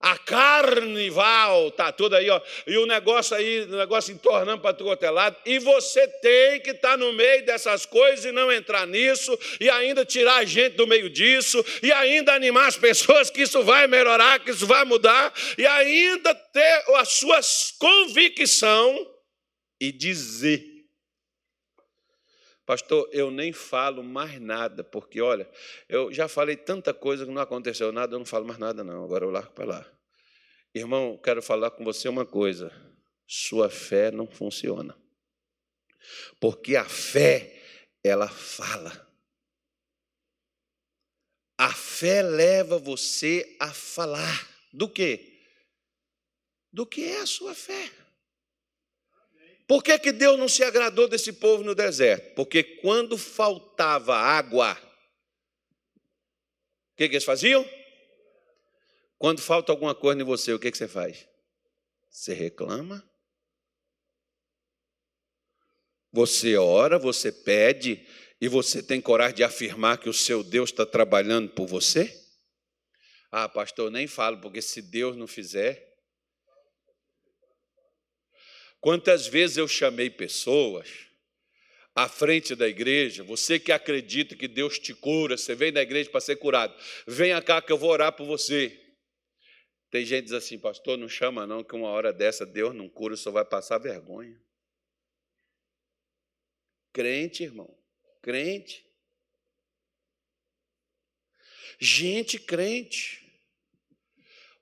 [0.03, 4.91] a carnival tá tudo aí, ó, e o negócio aí, o negócio entornando para tudo
[4.91, 8.85] outro lado, e você tem que estar tá no meio dessas coisas e não entrar
[8.85, 13.43] nisso, e ainda tirar a gente do meio disso, e ainda animar as pessoas que
[13.43, 17.39] isso vai melhorar, que isso vai mudar, e ainda ter a sua
[17.79, 19.07] convicção
[19.81, 20.72] e dizer.
[22.73, 25.47] Pastor, eu nem falo mais nada, porque olha,
[25.91, 29.05] eu já falei tanta coisa que não aconteceu nada, eu não falo mais nada, não.
[29.05, 29.93] Agora eu largo para lá.
[30.75, 32.73] Irmão, quero falar com você uma coisa:
[33.27, 34.97] sua fé não funciona.
[36.41, 37.63] Porque a fé,
[38.03, 39.07] ela fala.
[41.59, 45.43] A fé leva você a falar do quê?
[46.73, 48.02] Do que é a sua fé.
[49.73, 52.35] Por que, que Deus não se agradou desse povo no deserto?
[52.35, 54.79] Porque quando faltava água, o
[56.95, 57.67] que, que eles faziam?
[59.17, 61.27] Quando falta alguma coisa em você, o que, que você faz?
[62.11, 63.03] Você reclama?
[66.13, 68.07] Você ora, você pede
[68.43, 72.15] e você tem coragem de afirmar que o seu Deus está trabalhando por você?
[73.31, 75.92] Ah, pastor, nem falo, porque se Deus não fizer.
[78.83, 81.07] Quantas vezes eu chamei pessoas
[81.95, 86.11] à frente da igreja, você que acredita que Deus te cura, você vem na igreja
[86.11, 86.75] para ser curado,
[87.07, 88.77] venha cá que eu vou orar por você.
[89.89, 92.89] Tem gente que diz assim, pastor, não chama não, que uma hora dessa Deus não
[92.89, 94.37] cura, só vai passar vergonha.
[96.93, 97.73] Crente, irmão,
[98.21, 98.85] crente.
[101.79, 103.22] Gente crente.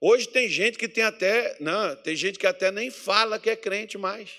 [0.01, 3.57] Hoje tem gente que tem até, não, tem gente que até nem fala que é
[3.57, 4.31] crente mais.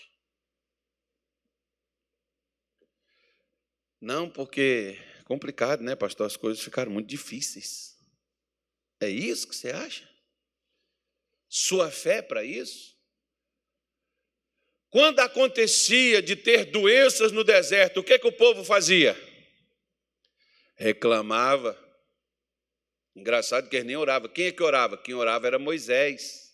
[4.01, 6.25] Não, porque é complicado, né, pastor?
[6.25, 7.95] As coisas ficaram muito difíceis.
[8.99, 10.09] É isso que você acha?
[11.47, 12.97] Sua fé é para isso?
[14.89, 19.15] Quando acontecia de ter doenças no deserto, o que, que o povo fazia?
[20.75, 21.80] Reclamava.
[23.15, 24.29] Engraçado que eles nem oravam.
[24.29, 24.97] Quem é que orava?
[24.97, 26.51] Quem orava era Moisés.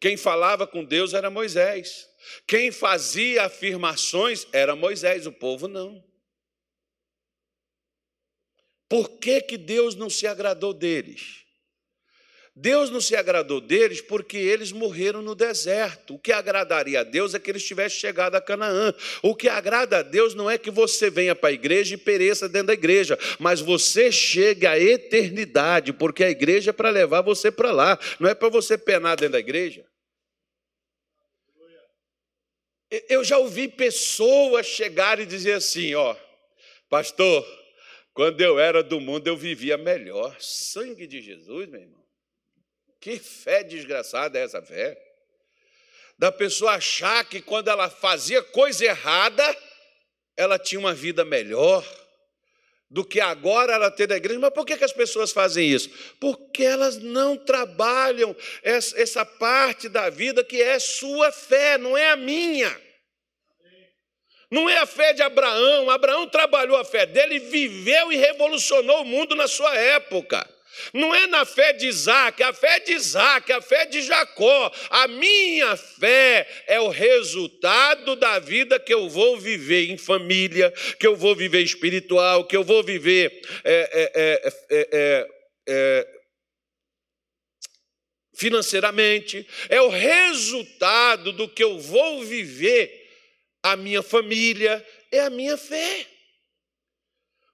[0.00, 2.08] Quem falava com Deus era Moisés.
[2.46, 6.04] Quem fazia afirmações era Moisés, o povo não.
[8.88, 11.39] Por que, que Deus não se agradou deles?
[12.60, 16.14] Deus não se agradou deles porque eles morreram no deserto.
[16.14, 18.92] O que agradaria a Deus é que eles tivessem chegado a Canaã.
[19.22, 22.50] O que agrada a Deus não é que você venha para a igreja e pereça
[22.50, 27.50] dentro da igreja, mas você chegue à eternidade, porque a igreja é para levar você
[27.50, 29.86] para lá, não é para você penar dentro da igreja.
[33.08, 36.14] Eu já ouvi pessoas chegarem e dizer assim, ó,
[36.90, 37.46] pastor,
[38.12, 40.36] quando eu era do mundo eu vivia melhor.
[40.38, 41.99] Sangue de Jesus, meu irmão.
[43.00, 45.00] Que fé desgraçada é essa fé?
[46.18, 49.56] Da pessoa achar que quando ela fazia coisa errada,
[50.36, 51.82] ela tinha uma vida melhor
[52.90, 54.38] do que agora ela ter da igreja.
[54.38, 55.88] Mas por que, que as pessoas fazem isso?
[56.20, 62.16] Porque elas não trabalham essa parte da vida que é sua fé, não é a
[62.16, 62.78] minha.
[64.50, 65.88] Não é a fé de Abraão.
[65.88, 70.46] Abraão trabalhou a fé dele, viveu e revolucionou o mundo na sua época.
[70.92, 74.72] Não é na fé de Isaac, a fé de Isaac, a fé de Jacó.
[74.90, 81.06] A minha fé é o resultado da vida que eu vou viver em família, que
[81.06, 85.26] eu vou viver espiritual, que eu vou viver é, é,
[85.66, 86.08] é,
[88.34, 89.46] financeiramente.
[89.68, 93.00] É o resultado do que eu vou viver
[93.62, 96.06] a minha família, é a minha fé.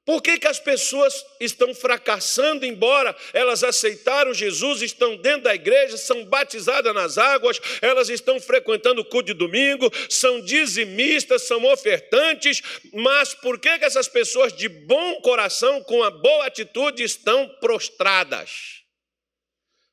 [0.06, 5.96] Por que, que as pessoas estão fracassando, embora elas aceitaram Jesus, estão dentro da igreja,
[5.96, 12.62] são batizadas nas águas, elas estão frequentando o culto de domingo, são dizimistas, são ofertantes,
[12.92, 18.84] mas por que, que essas pessoas de bom coração, com a boa atitude, estão prostradas,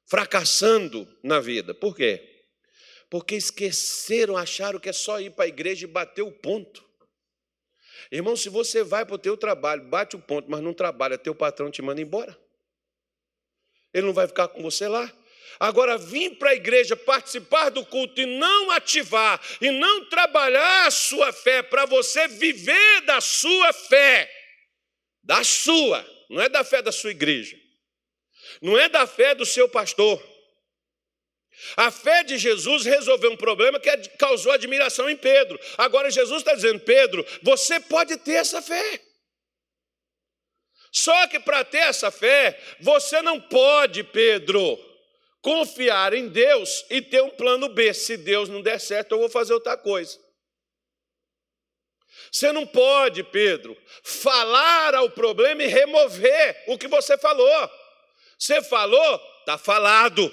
[0.05, 1.73] fracassando na vida?
[1.73, 2.21] Por quê?
[3.09, 6.92] Porque esqueceram, acharam que é só ir para a igreja e bater o ponto.
[8.11, 11.33] Irmão, se você vai para o teu trabalho, bate o ponto, mas não trabalha, teu
[11.33, 12.37] patrão te manda embora.
[13.93, 15.11] Ele não vai ficar com você lá.
[15.59, 20.91] Agora, vir para a igreja participar do culto e não ativar, e não trabalhar a
[20.91, 24.29] sua fé para você viver da sua fé,
[25.23, 27.55] da sua, não é da fé da sua igreja,
[28.61, 30.21] não é da fé do seu pastor,
[31.77, 35.59] a fé de Jesus resolveu um problema que causou admiração em Pedro.
[35.77, 39.01] Agora Jesus está dizendo: Pedro, você pode ter essa fé.
[40.91, 44.77] Só que para ter essa fé, você não pode, Pedro,
[45.41, 47.93] confiar em Deus e ter um plano B.
[47.93, 50.19] Se Deus não der certo, eu vou fazer outra coisa.
[52.31, 57.71] Você não pode, Pedro, falar ao problema e remover o que você falou.
[58.37, 60.31] Você falou, está falado.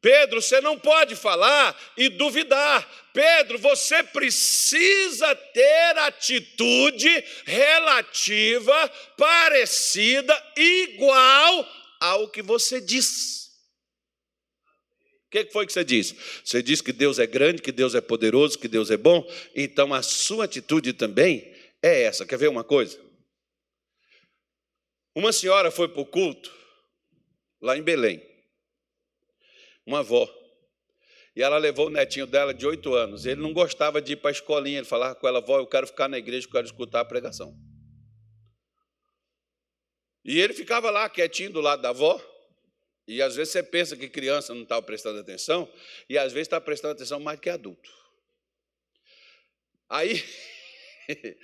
[0.00, 2.88] Pedro, você não pode falar e duvidar.
[3.12, 7.08] Pedro, você precisa ter atitude
[7.44, 11.68] relativa, parecida, igual
[12.00, 13.48] ao que você diz.
[15.26, 16.16] O que foi que você disse?
[16.44, 19.28] Você disse que Deus é grande, que Deus é poderoso, que Deus é bom.
[19.54, 22.24] Então a sua atitude também é essa.
[22.24, 22.98] Quer ver uma coisa?
[25.14, 26.50] Uma senhora foi para o culto
[27.60, 28.27] lá em Belém
[29.88, 30.28] uma avó.
[31.34, 33.24] E ela levou o netinho dela de oito anos.
[33.24, 34.78] Ele não gostava de ir para a escolinha.
[34.78, 37.56] Ele falava com ela, vó, eu quero ficar na igreja, eu quero escutar a pregação.
[40.24, 42.20] E ele ficava lá quietinho do lado da avó.
[43.06, 45.72] E às vezes você pensa que criança não estava prestando atenção,
[46.10, 47.90] e às vezes está prestando atenção mais que adulto.
[49.88, 50.22] Aí,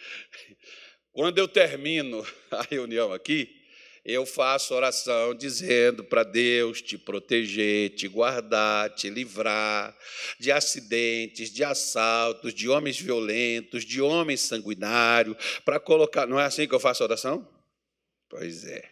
[1.10, 3.63] quando eu termino a reunião aqui,
[4.04, 9.96] eu faço oração dizendo para Deus te proteger, te guardar, te livrar
[10.38, 16.26] de acidentes, de assaltos, de homens violentos, de homens sanguinários, para colocar.
[16.26, 17.48] Não é assim que eu faço oração?
[18.28, 18.90] Pois é.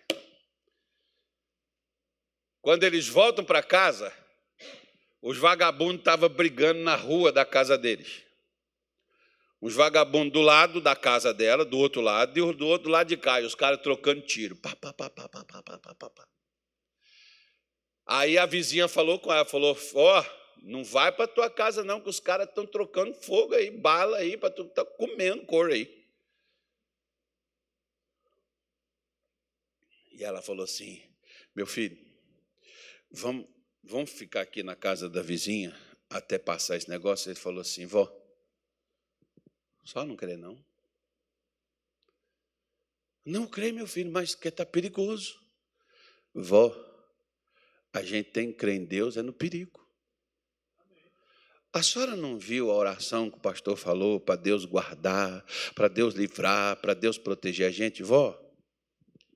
[2.62, 4.10] Quando eles voltam para casa,
[5.20, 8.22] os vagabundos estavam brigando na rua da casa deles.
[9.62, 13.16] Os vagabundos do lado da casa dela, do outro lado, e do outro lado de
[13.16, 14.56] cá, e os caras trocando tiro.
[14.56, 16.28] Pá, pá, pá, pá, pá, pá, pá, pá, pá.
[18.04, 20.24] Aí a vizinha falou com ela, falou, ó, oh,
[20.64, 24.36] não vai para tua casa não, que os caras estão trocando fogo aí, bala aí,
[24.36, 25.88] para tu tá comendo cor aí.
[30.10, 31.00] E ela falou assim,
[31.54, 31.96] meu filho,
[33.12, 33.46] vamos,
[33.84, 35.72] vamos ficar aqui na casa da vizinha
[36.10, 37.30] até passar esse negócio?
[37.30, 38.21] Ele falou assim, vó,
[39.84, 40.62] só não crê, não.
[43.24, 45.40] Não crê, meu filho, mas que está perigoso.
[46.34, 46.74] Vó,
[47.92, 49.80] a gente tem que crer em Deus, é no perigo.
[51.72, 56.14] A senhora não viu a oração que o pastor falou para Deus guardar, para Deus
[56.14, 58.02] livrar, para Deus proteger a gente?
[58.02, 58.32] Vó,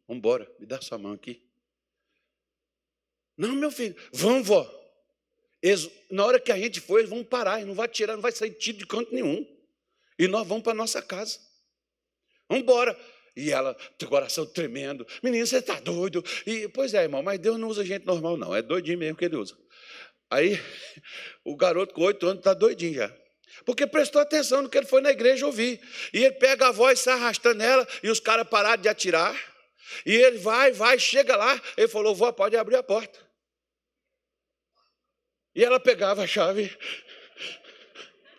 [0.06, 1.42] vamos embora, me dá sua mão aqui.
[3.36, 4.70] Não, meu filho, vão, vó.
[5.62, 8.32] Eles, na hora que a gente for, eles vão parar, não vai tirar, não vai
[8.32, 9.55] sair tiro de canto nenhum.
[10.18, 11.38] E nós vamos para nossa casa.
[12.48, 12.98] Vamos embora.
[13.36, 13.76] E ela,
[14.08, 15.06] coração tremendo.
[15.22, 16.24] Menino, você está doido?
[16.46, 18.54] E, pois é, irmão, mas Deus não usa gente normal, não.
[18.54, 19.56] É doidinho mesmo que ele usa.
[20.30, 20.58] Aí,
[21.44, 23.14] o garoto com oito anos está doidinho já.
[23.64, 25.80] Porque prestou atenção no que ele foi na igreja ouvir.
[26.12, 29.38] E ele pega a voz, se arrastando nela, e os caras pararam de atirar.
[30.04, 31.60] E ele vai, vai, chega lá.
[31.76, 33.18] Ele falou: vó, pode abrir a porta.
[35.54, 36.76] E ela pegava a chave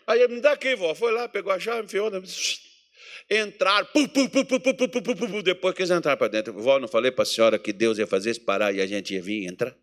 [0.07, 0.95] Aí ele me dá aqui, vó.
[0.95, 2.09] Foi lá, pegou a chave, enfiou.
[3.29, 6.29] Entraram, pu, pu, pu, pu, pu, pu, pu, pu, pu, depois que eles entraram para
[6.29, 6.53] dentro.
[6.53, 9.13] Vó, não falei para a senhora que Deus ia fazer isso parar e a gente
[9.13, 9.75] ia vir e entrar?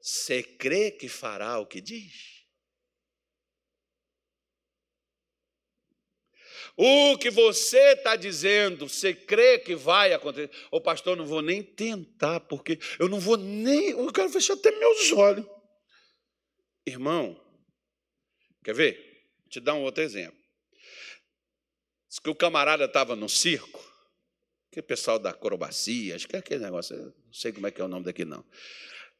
[0.00, 2.38] Você crê que fará o que diz?
[6.76, 10.48] O que você está dizendo, você crê que vai acontecer?
[10.70, 13.90] Ô pastor, não vou nem tentar, porque eu não vou nem.
[13.90, 15.44] Eu quero fechar até meus olhos.
[16.86, 17.36] Irmão,
[18.68, 19.24] Quer ver?
[19.40, 20.38] Vou te dar um outro exemplo.
[22.06, 23.82] Diz que o camarada estava no circo,
[24.70, 27.84] que pessoal da acrobacia, acho que é aquele negócio, não sei como é que é
[27.84, 28.44] o nome daqui não.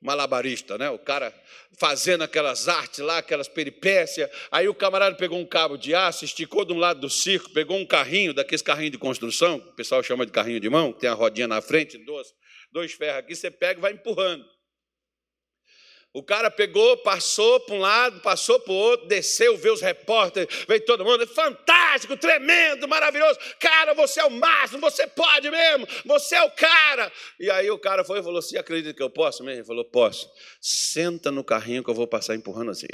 [0.03, 0.90] Malabarista, né?
[0.90, 1.32] O cara
[1.78, 4.30] fazendo aquelas artes lá, aquelas peripécias.
[4.51, 7.78] Aí o camarada pegou um cabo de aço, esticou de um lado do circo, pegou
[7.78, 11.09] um carrinho, daqueles carrinhos de construção, o pessoal chama de carrinho de mão, que tem
[11.09, 12.34] a rodinha na frente, dois,
[12.70, 14.44] dois ferros aqui, você pega e vai empurrando.
[16.12, 20.64] O cara pegou, passou para um lado, passou para o outro, desceu, viu os repórteres,
[20.66, 23.38] veio todo mundo, fantástico, tremendo, maravilhoso.
[23.61, 27.12] Cara, você é o máximo, você pode mesmo, você é o cara.
[27.38, 29.61] E aí o cara foi e falou: Você acredita que eu posso mesmo?
[29.61, 30.30] Ele falou: Posso.
[30.61, 32.86] Senta no carrinho que eu vou passar empurrando assim.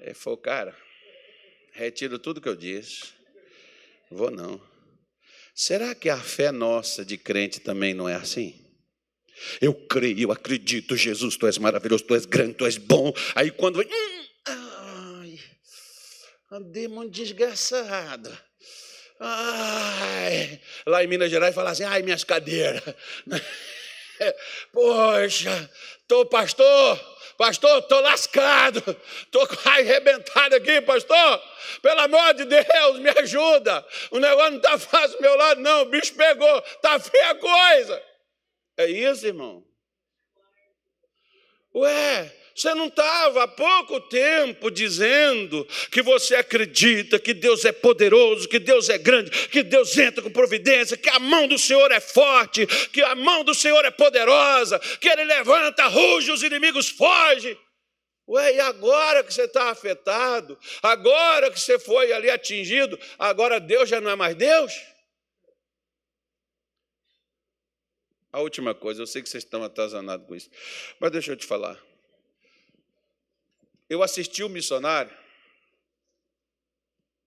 [0.00, 0.76] Ele falou: Cara,
[1.72, 3.14] retiro tudo que eu disse.
[4.10, 4.60] Vou não.
[5.54, 8.65] Será que a fé nossa de crente também não é assim?
[9.60, 13.12] Eu creio, eu acredito, Jesus, tu és maravilhoso, tu és grande, tu és bom.
[13.34, 13.80] Aí quando.
[13.80, 15.38] Hum, ai,
[16.50, 18.36] andei muito desgraçado.
[19.18, 22.82] Ai, lá em Minas Gerais fala assim: ai, minhas cadeiras.
[24.72, 25.70] Poxa,
[26.08, 26.98] tô pastor,
[27.36, 28.82] pastor, tô lascado,
[29.30, 31.42] tô arrebentado aqui, pastor.
[31.82, 33.86] Pelo amor de Deus, me ajuda.
[34.10, 35.82] O negócio não tá fácil do meu lado, não.
[35.82, 38.02] O bicho pegou, tá feia a coisa.
[38.76, 39.64] É isso, irmão?
[41.74, 48.48] Ué, você não estava há pouco tempo dizendo que você acredita que Deus é poderoso,
[48.48, 52.00] que Deus é grande, que Deus entra com providência, que a mão do Senhor é
[52.00, 57.58] forte, que a mão do Senhor é poderosa, que Ele levanta, ruge, os inimigos fogem.
[58.26, 63.88] Ué, e agora que você está afetado, agora que você foi ali atingido, agora Deus
[63.88, 64.72] já não é mais Deus?
[68.36, 70.50] A última coisa, eu sei que vocês estão atazanados com isso,
[71.00, 71.82] mas deixa eu te falar.
[73.88, 75.10] Eu assisti o um missionário,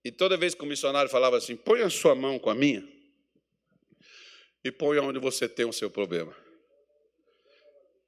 [0.04, 2.88] e toda vez que o missionário falava assim: põe a sua mão com a minha,
[4.62, 6.32] e põe onde você tem o seu problema.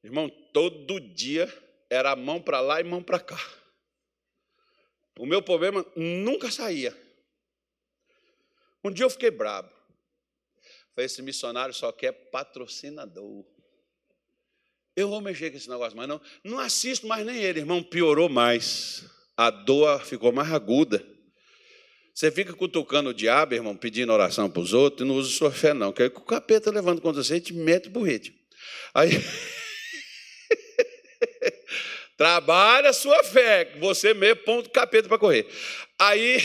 [0.04, 1.52] Irmão, todo dia
[1.90, 3.52] era mão para lá e mão para cá.
[5.18, 6.96] O meu problema nunca saía.
[8.84, 9.71] Um dia eu fiquei brabo.
[10.94, 13.44] Falei, esse missionário só quer patrocinador.
[14.94, 17.82] Eu vou mexer com esse negócio, mas não, não assisto mais nem ele, irmão.
[17.82, 19.04] Piorou mais.
[19.36, 21.02] A dor ficou mais aguda.
[22.14, 25.50] Você fica cutucando o diabo, irmão, pedindo oração para os outros, e não usa sua
[25.50, 25.92] fé, não.
[25.92, 28.34] Que aí o capeta levando contra você e te mete o burrete.
[28.92, 29.12] Aí.
[32.18, 35.46] Trabalha a sua fé, você mesmo ponto capeta para correr.
[35.98, 36.38] Aí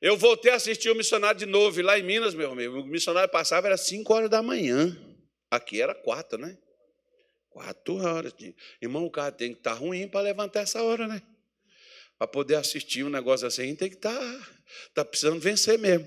[0.00, 3.30] eu voltei a assistir o missionário de novo, lá em Minas, meu amigo, o missionário
[3.30, 4.96] passava, era 5 horas da manhã.
[5.50, 6.56] Aqui era quatro, né?
[7.48, 8.32] Quatro horas.
[8.80, 11.22] Irmão, o cara tem que estar tá ruim para levantar essa hora, né?
[12.16, 14.48] Para poder assistir um negócio assim, tem que estar tá,
[14.94, 16.06] tá precisando vencer mesmo.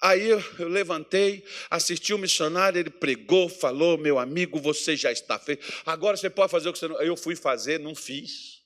[0.00, 5.38] Aí eu, eu levantei, assisti o missionário, ele pregou, falou, meu amigo, você já está
[5.38, 5.66] feito.
[5.86, 7.00] Agora você pode fazer o que você não.
[7.00, 8.61] Eu fui fazer, não fiz.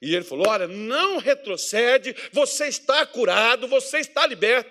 [0.00, 4.70] E ele falou: Olha, não retrocede, você está curado, você está liberto.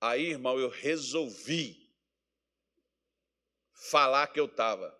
[0.00, 1.76] Aí, irmão, eu resolvi
[3.90, 4.96] falar que eu estava.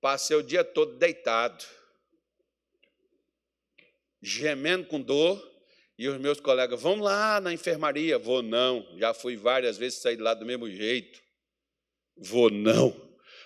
[0.00, 1.64] Passei o dia todo deitado,
[4.20, 5.54] gemendo com dor,
[5.96, 8.18] e os meus colegas, vamos lá na enfermaria.
[8.18, 11.22] Vou não, já fui várias vezes sair lá do mesmo jeito.
[12.16, 12.90] Vou não.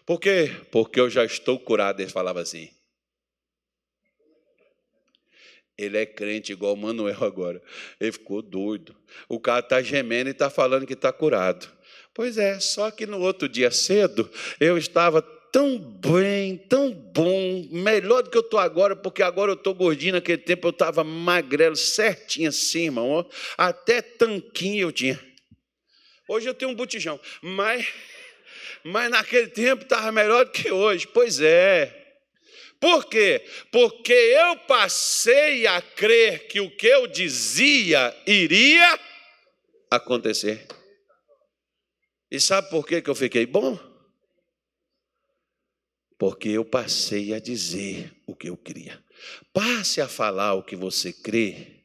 [0.06, 0.50] Por quê?
[0.72, 2.00] Porque eu já estou curado.
[2.00, 2.70] Eles falavam assim.
[5.78, 7.62] Ele é crente igual o Manuel agora.
[8.00, 8.96] Ele ficou doido.
[9.28, 11.68] O cara está gemendo e está falando que está curado.
[12.12, 15.22] Pois é, só que no outro dia cedo eu estava
[15.52, 20.14] tão bem, tão bom, melhor do que eu estou agora, porque agora eu estou gordinho,
[20.14, 23.24] naquele tempo eu estava magrelo, certinho assim, irmão.
[23.56, 25.18] Até tanquinho eu tinha.
[26.28, 27.86] Hoje eu tenho um botijão, mas,
[28.84, 31.06] mas naquele tempo estava melhor do que hoje.
[31.06, 31.97] Pois é.
[32.80, 33.44] Por quê?
[33.72, 38.98] Porque eu passei a crer que o que eu dizia iria
[39.90, 40.66] acontecer.
[42.30, 43.78] E sabe por que eu fiquei bom?
[46.16, 49.02] Porque eu passei a dizer o que eu queria.
[49.52, 51.84] Passe a falar o que você crê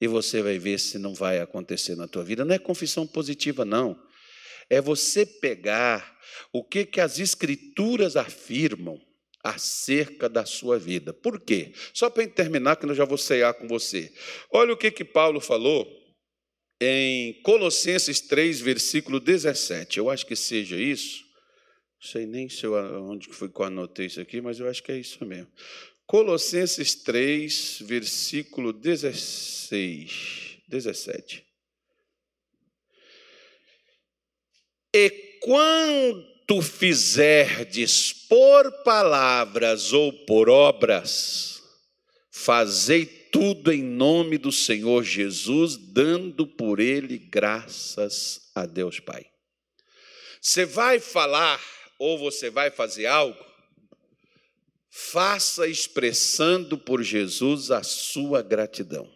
[0.00, 2.44] e você vai ver se não vai acontecer na tua vida.
[2.44, 4.00] Não é confissão positiva, não.
[4.70, 6.18] É você pegar
[6.52, 9.00] o que, que as escrituras afirmam
[9.42, 11.12] acerca da sua vida.
[11.12, 11.72] Por quê?
[11.94, 14.12] Só para terminar, que eu já vou cear com você.
[14.52, 15.86] Olha o que, que Paulo falou
[16.80, 19.98] em Colossenses 3, versículo 17.
[19.98, 21.24] Eu acho que seja isso.
[22.00, 22.74] Não sei nem se eu,
[23.04, 25.50] onde foi que eu anotei isso aqui, mas eu acho que é isso mesmo.
[26.06, 31.44] Colossenses 3, versículo 16, 17.
[34.94, 35.10] E
[35.42, 41.62] quando tu fizerdes por palavras ou por obras,
[42.30, 49.30] fazei tudo em nome do Senhor Jesus, dando por ele graças a Deus Pai.
[50.40, 51.60] Você vai falar
[51.98, 53.44] ou você vai fazer algo,
[54.88, 59.06] faça expressando por Jesus a sua gratidão,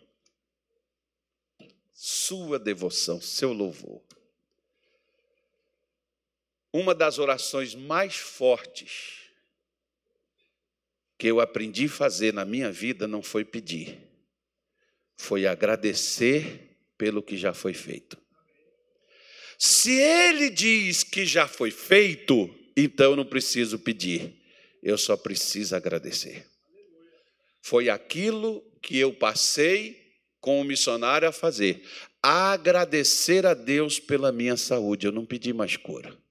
[1.94, 4.11] sua devoção, seu louvor.
[6.72, 9.20] Uma das orações mais fortes
[11.18, 13.98] que eu aprendi a fazer na minha vida não foi pedir,
[15.16, 18.16] foi agradecer pelo que já foi feito.
[19.58, 24.34] Se ele diz que já foi feito, então eu não preciso pedir,
[24.82, 26.46] eu só preciso agradecer.
[27.60, 31.86] Foi aquilo que eu passei com o missionário a fazer,
[32.20, 35.06] agradecer a Deus pela minha saúde.
[35.06, 36.21] Eu não pedi mais cura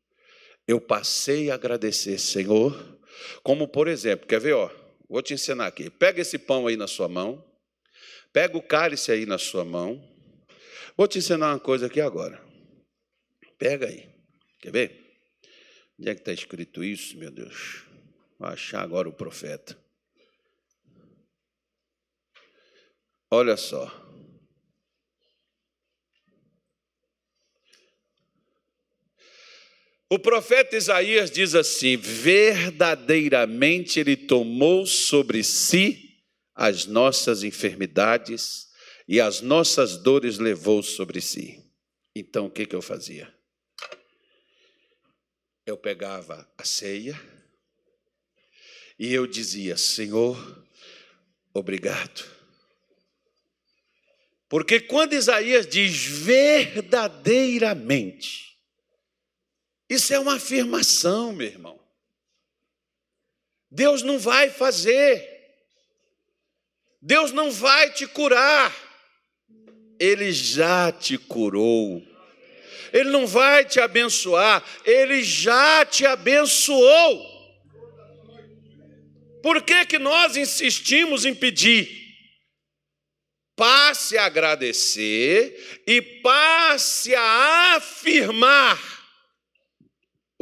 [0.72, 3.00] eu passei a agradecer, Senhor,
[3.44, 4.70] como por exemplo, quer ver, ó,
[5.10, 5.90] vou te ensinar aqui.
[5.90, 7.44] Pega esse pão aí na sua mão,
[8.32, 10.02] pega o cálice aí na sua mão.
[10.98, 12.42] Vou te ensinar uma coisa aqui agora.
[13.58, 14.10] Pega aí.
[14.60, 15.02] Quer ver?
[16.00, 17.84] Onde é que está escrito isso, meu Deus?
[18.40, 19.78] Vou achar agora o profeta.
[23.30, 24.01] Olha só.
[30.12, 36.20] O profeta Isaías diz assim: verdadeiramente ele tomou sobre si
[36.54, 38.68] as nossas enfermidades
[39.08, 41.64] e as nossas dores levou sobre si.
[42.14, 43.34] Então o que, que eu fazia?
[45.66, 47.18] Eu pegava a ceia
[49.00, 50.66] e eu dizia: Senhor,
[51.54, 52.30] obrigado.
[54.50, 58.51] Porque quando Isaías diz verdadeiramente,
[59.92, 61.78] isso é uma afirmação, meu irmão.
[63.70, 65.22] Deus não vai fazer.
[67.02, 68.74] Deus não vai te curar.
[70.00, 72.02] Ele já te curou.
[72.94, 77.30] Ele não vai te abençoar, ele já te abençoou.
[79.44, 81.90] Por que, que nós insistimos em pedir?
[83.58, 89.01] Passe a agradecer e passe a afirmar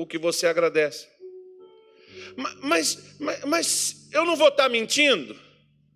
[0.01, 1.07] o que você agradece.
[2.61, 5.37] Mas, mas, mas eu não vou estar mentindo?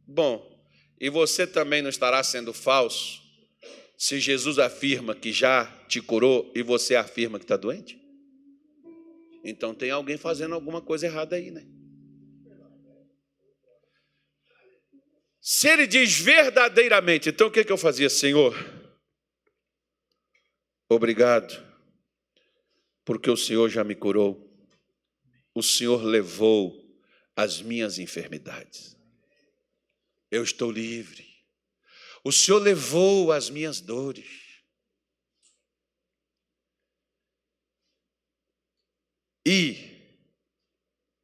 [0.05, 0.45] Bom,
[0.99, 3.21] e você também não estará sendo falso
[3.97, 8.01] se Jesus afirma que já te curou e você afirma que está doente?
[9.43, 11.65] Então tem alguém fazendo alguma coisa errada aí, né?
[15.39, 18.55] Se ele diz verdadeiramente, então o que, que eu fazia, Senhor?
[20.89, 21.72] Obrigado,
[23.05, 24.49] porque o Senhor já me curou,
[25.53, 26.81] o Senhor levou
[27.35, 28.97] as minhas enfermidades,
[30.31, 31.25] eu estou livre,
[32.23, 34.43] o Senhor levou as minhas dores.
[39.45, 39.75] E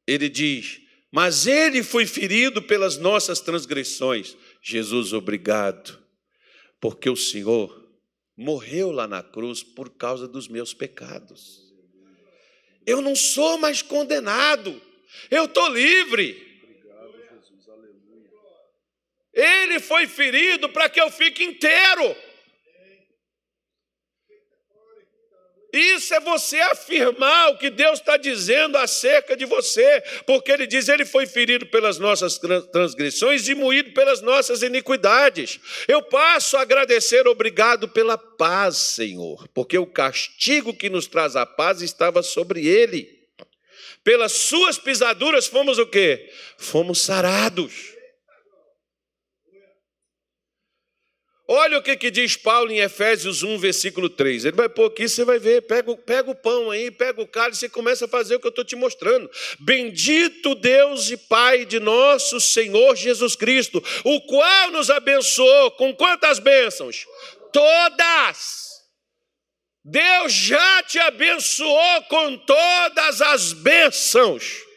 [0.06, 0.80] ele diz:
[1.12, 4.36] mas ele foi ferido pelas nossas transgressões.
[4.62, 6.00] Jesus, obrigado,
[6.80, 7.90] porque o Senhor
[8.36, 11.69] morreu lá na cruz por causa dos meus pecados.
[12.86, 14.80] Eu não sou mais condenado,
[15.30, 16.48] eu estou livre.
[19.32, 22.16] Ele foi ferido para que eu fique inteiro.
[25.72, 30.88] Isso é você afirmar o que Deus está dizendo acerca de você, porque Ele diz:
[30.88, 32.38] Ele foi ferido pelas nossas
[32.72, 35.60] transgressões e moído pelas nossas iniquidades.
[35.86, 41.46] Eu passo a agradecer, obrigado pela paz, Senhor, porque o castigo que nos traz a
[41.46, 43.20] paz estava sobre Ele.
[44.02, 46.30] Pelas Suas pisaduras fomos o quê?
[46.56, 47.89] Fomos sarados.
[51.52, 54.44] Olha o que, que diz Paulo em Efésios 1, versículo 3.
[54.44, 55.62] Ele vai pôr aqui, você vai ver.
[55.62, 58.50] Pega, pega o pão aí, pega o cálice e começa a fazer o que eu
[58.50, 59.28] estou te mostrando.
[59.58, 66.38] Bendito Deus e Pai de nosso Senhor Jesus Cristo, o qual nos abençoou com quantas
[66.38, 67.04] bênçãos?
[67.52, 68.70] Todas.
[69.84, 74.69] Deus já te abençoou com todas as bênçãos.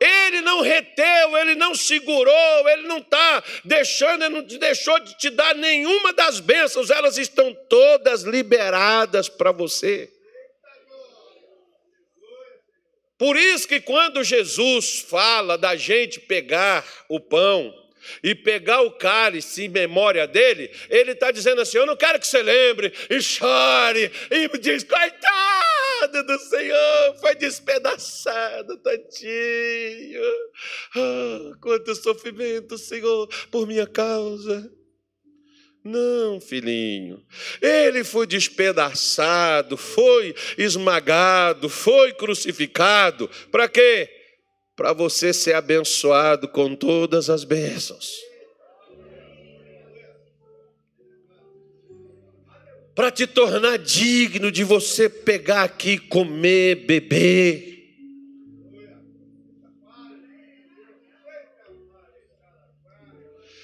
[0.00, 5.28] Ele não reteu, ele não segurou, ele não está deixando, ele não deixou de te
[5.28, 10.10] dar nenhuma das bênçãos, elas estão todas liberadas para você.
[13.18, 17.74] Por isso que quando Jesus fala da gente pegar o pão
[18.22, 22.26] e pegar o cálice em memória dele, ele está dizendo assim: Eu não quero que
[22.26, 30.22] você lembre e chore e me diz, coitado do Senhor, foi despedaçado, tadinho.
[30.96, 34.70] Ah, quanto sofrimento, Senhor, por minha causa.
[35.82, 37.24] Não, filhinho.
[37.60, 43.28] Ele foi despedaçado, foi esmagado, foi crucificado.
[43.50, 44.20] Para quê?
[44.80, 48.29] para você ser abençoado com todas as bênçãos.
[53.00, 57.96] Para te tornar digno de você pegar aqui, comer, beber.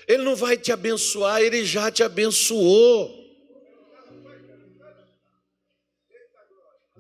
[0.08, 3.14] Ele não vai te abençoar, ele já te abençoou.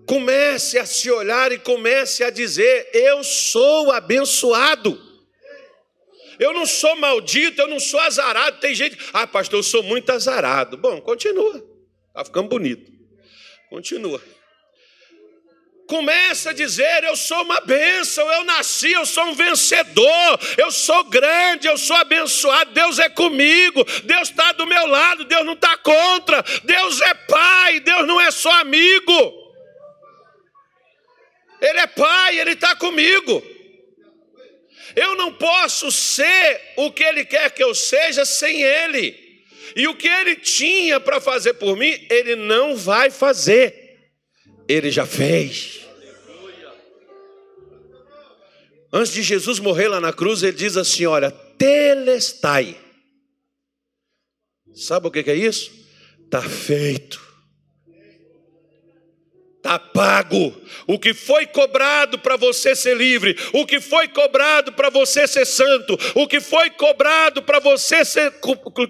[0.04, 5.00] Comece a se olhar e comece a dizer: Eu sou abençoado.
[6.38, 8.60] Eu não sou maldito, eu não sou azarado.
[8.60, 10.76] Tem gente, ah, pastor, eu sou muito azarado.
[10.76, 11.75] Bom, continua.
[12.16, 12.90] Está ficando bonito.
[13.68, 14.22] Continua.
[15.86, 21.04] Começa a dizer: Eu sou uma bênção, eu nasci, eu sou um vencedor, eu sou
[21.04, 25.76] grande, eu sou abençoado, Deus é comigo, Deus está do meu lado, Deus não está
[25.76, 29.52] contra, Deus é pai, Deus não é só amigo.
[31.60, 33.42] Ele é pai, ele está comigo.
[34.94, 39.25] Eu não posso ser o que ele quer que eu seja sem ele.
[39.74, 44.12] E o que ele tinha para fazer por mim, ele não vai fazer.
[44.68, 45.80] Ele já fez.
[48.92, 52.76] Antes de Jesus morrer lá na cruz, ele diz assim: Olha, telestai.
[54.74, 55.72] Sabe o que é isso?
[56.24, 57.25] Está feito
[59.66, 60.54] está pago.
[60.86, 65.44] O que foi cobrado para você ser livre, o que foi cobrado para você ser
[65.44, 68.32] santo, o que foi cobrado para você ser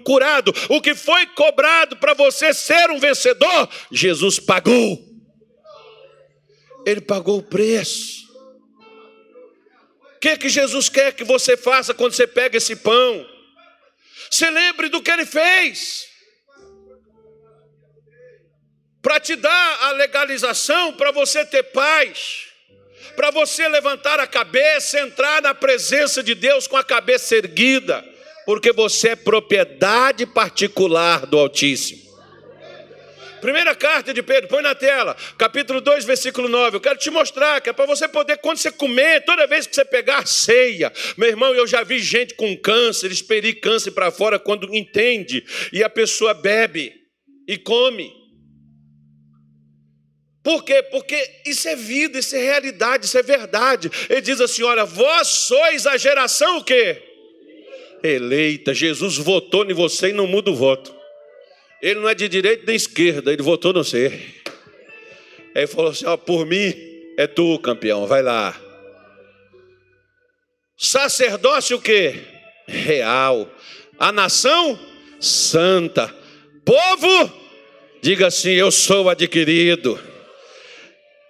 [0.03, 5.03] curado, o que foi cobrado para você ser um vencedor, Jesus pagou.
[6.85, 8.27] Ele pagou o preço.
[10.15, 13.25] O que, que Jesus quer que você faça quando você pega esse pão?
[14.31, 16.06] Se lembre do que ele fez.
[19.07, 22.47] Para te dar a legalização, para você ter paz,
[23.15, 28.03] para você levantar a cabeça, entrar na presença de Deus com a cabeça erguida,
[28.45, 32.01] porque você é propriedade particular do Altíssimo.
[33.39, 36.75] Primeira carta de Pedro, põe na tela, capítulo 2, versículo 9.
[36.75, 39.73] Eu quero te mostrar que é para você poder, quando você comer, toda vez que
[39.73, 40.91] você pegar ceia.
[41.15, 45.81] Meu irmão, eu já vi gente com câncer, expelir câncer para fora quando entende, e
[45.81, 46.93] a pessoa bebe
[47.47, 48.16] e come.
[50.47, 50.81] Por quê?
[50.81, 53.91] Porque isso é vida, isso é realidade, isso é verdade.
[54.09, 57.03] Ele diz assim: olha, vós sois a geração o quê?
[58.01, 58.73] Eleita.
[58.73, 60.95] Jesus votou em você e não muda o voto.
[61.81, 64.05] Ele não é de direita nem esquerda, ele votou no você.
[65.53, 66.73] Aí ele falou assim: ó, por mim
[67.17, 68.57] é tu, campeão, vai lá.
[70.77, 72.21] Sacerdócio o quê?
[72.65, 73.53] Real.
[73.99, 74.79] A nação
[75.19, 76.15] santa.
[76.63, 77.33] Povo,
[78.01, 80.06] diga assim: eu sou adquirido.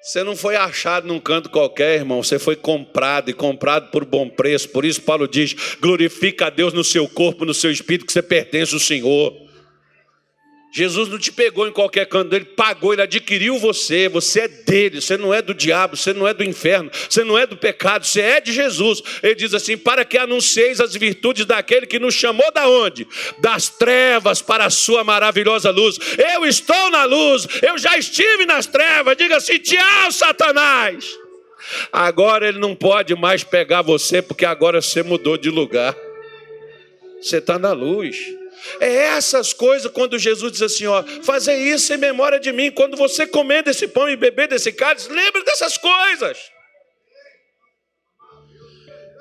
[0.07, 2.23] Você não foi achado num canto qualquer, irmão.
[2.23, 4.69] Você foi comprado e comprado por bom preço.
[4.69, 8.21] Por isso, Paulo diz: glorifica a Deus no seu corpo, no seu espírito, que você
[8.21, 9.46] pertence ao Senhor.
[10.77, 15.01] Jesus não te pegou em qualquer canto, ele pagou, ele adquiriu você, você é dele,
[15.01, 18.05] você não é do diabo, você não é do inferno, você não é do pecado,
[18.05, 19.01] você é de Jesus.
[19.23, 23.07] Ele diz assim: para que anuncieis as virtudes daquele que nos chamou da onde?
[23.39, 25.97] Das trevas para a sua maravilhosa luz.
[26.35, 29.17] Eu estou na luz, eu já estive nas trevas.
[29.17, 31.05] Diga assim: tchau, Satanás.
[31.91, 35.95] Agora ele não pode mais pegar você, porque agora você mudou de lugar.
[37.19, 38.36] Você está na luz.
[38.79, 42.71] É essas coisas quando Jesus diz assim: ó, fazer isso em memória de mim.
[42.71, 46.37] Quando você comer desse pão e beber desse cálice, lembre dessas coisas.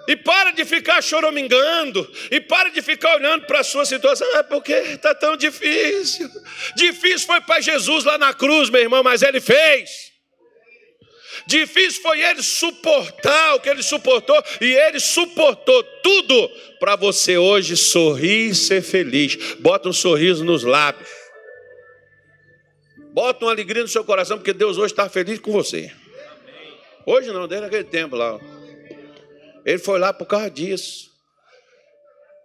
[0.09, 4.42] E para de ficar choramingando, e para de ficar olhando para a sua situação, é
[4.42, 6.30] porque está tão difícil.
[6.76, 10.06] Difícil foi para Jesus lá na cruz, meu irmão, mas ele fez.
[11.47, 16.49] Difícil foi ele suportar o que ele suportou, e ele suportou tudo
[16.80, 19.36] para você hoje sorrir e ser feliz.
[19.61, 21.09] Bota um sorriso nos lábios.
[23.12, 25.92] Bota uma alegria no seu coração, porque Deus hoje está feliz com você.
[27.07, 28.40] Hoje não, desde aquele tempo lá.
[29.64, 31.11] Ele foi lá por causa disso.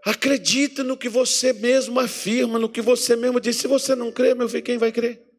[0.06, 3.58] Acredita no que você mesmo afirma, no que você mesmo diz.
[3.58, 5.31] Se você não crê, meu filho, quem vai crer?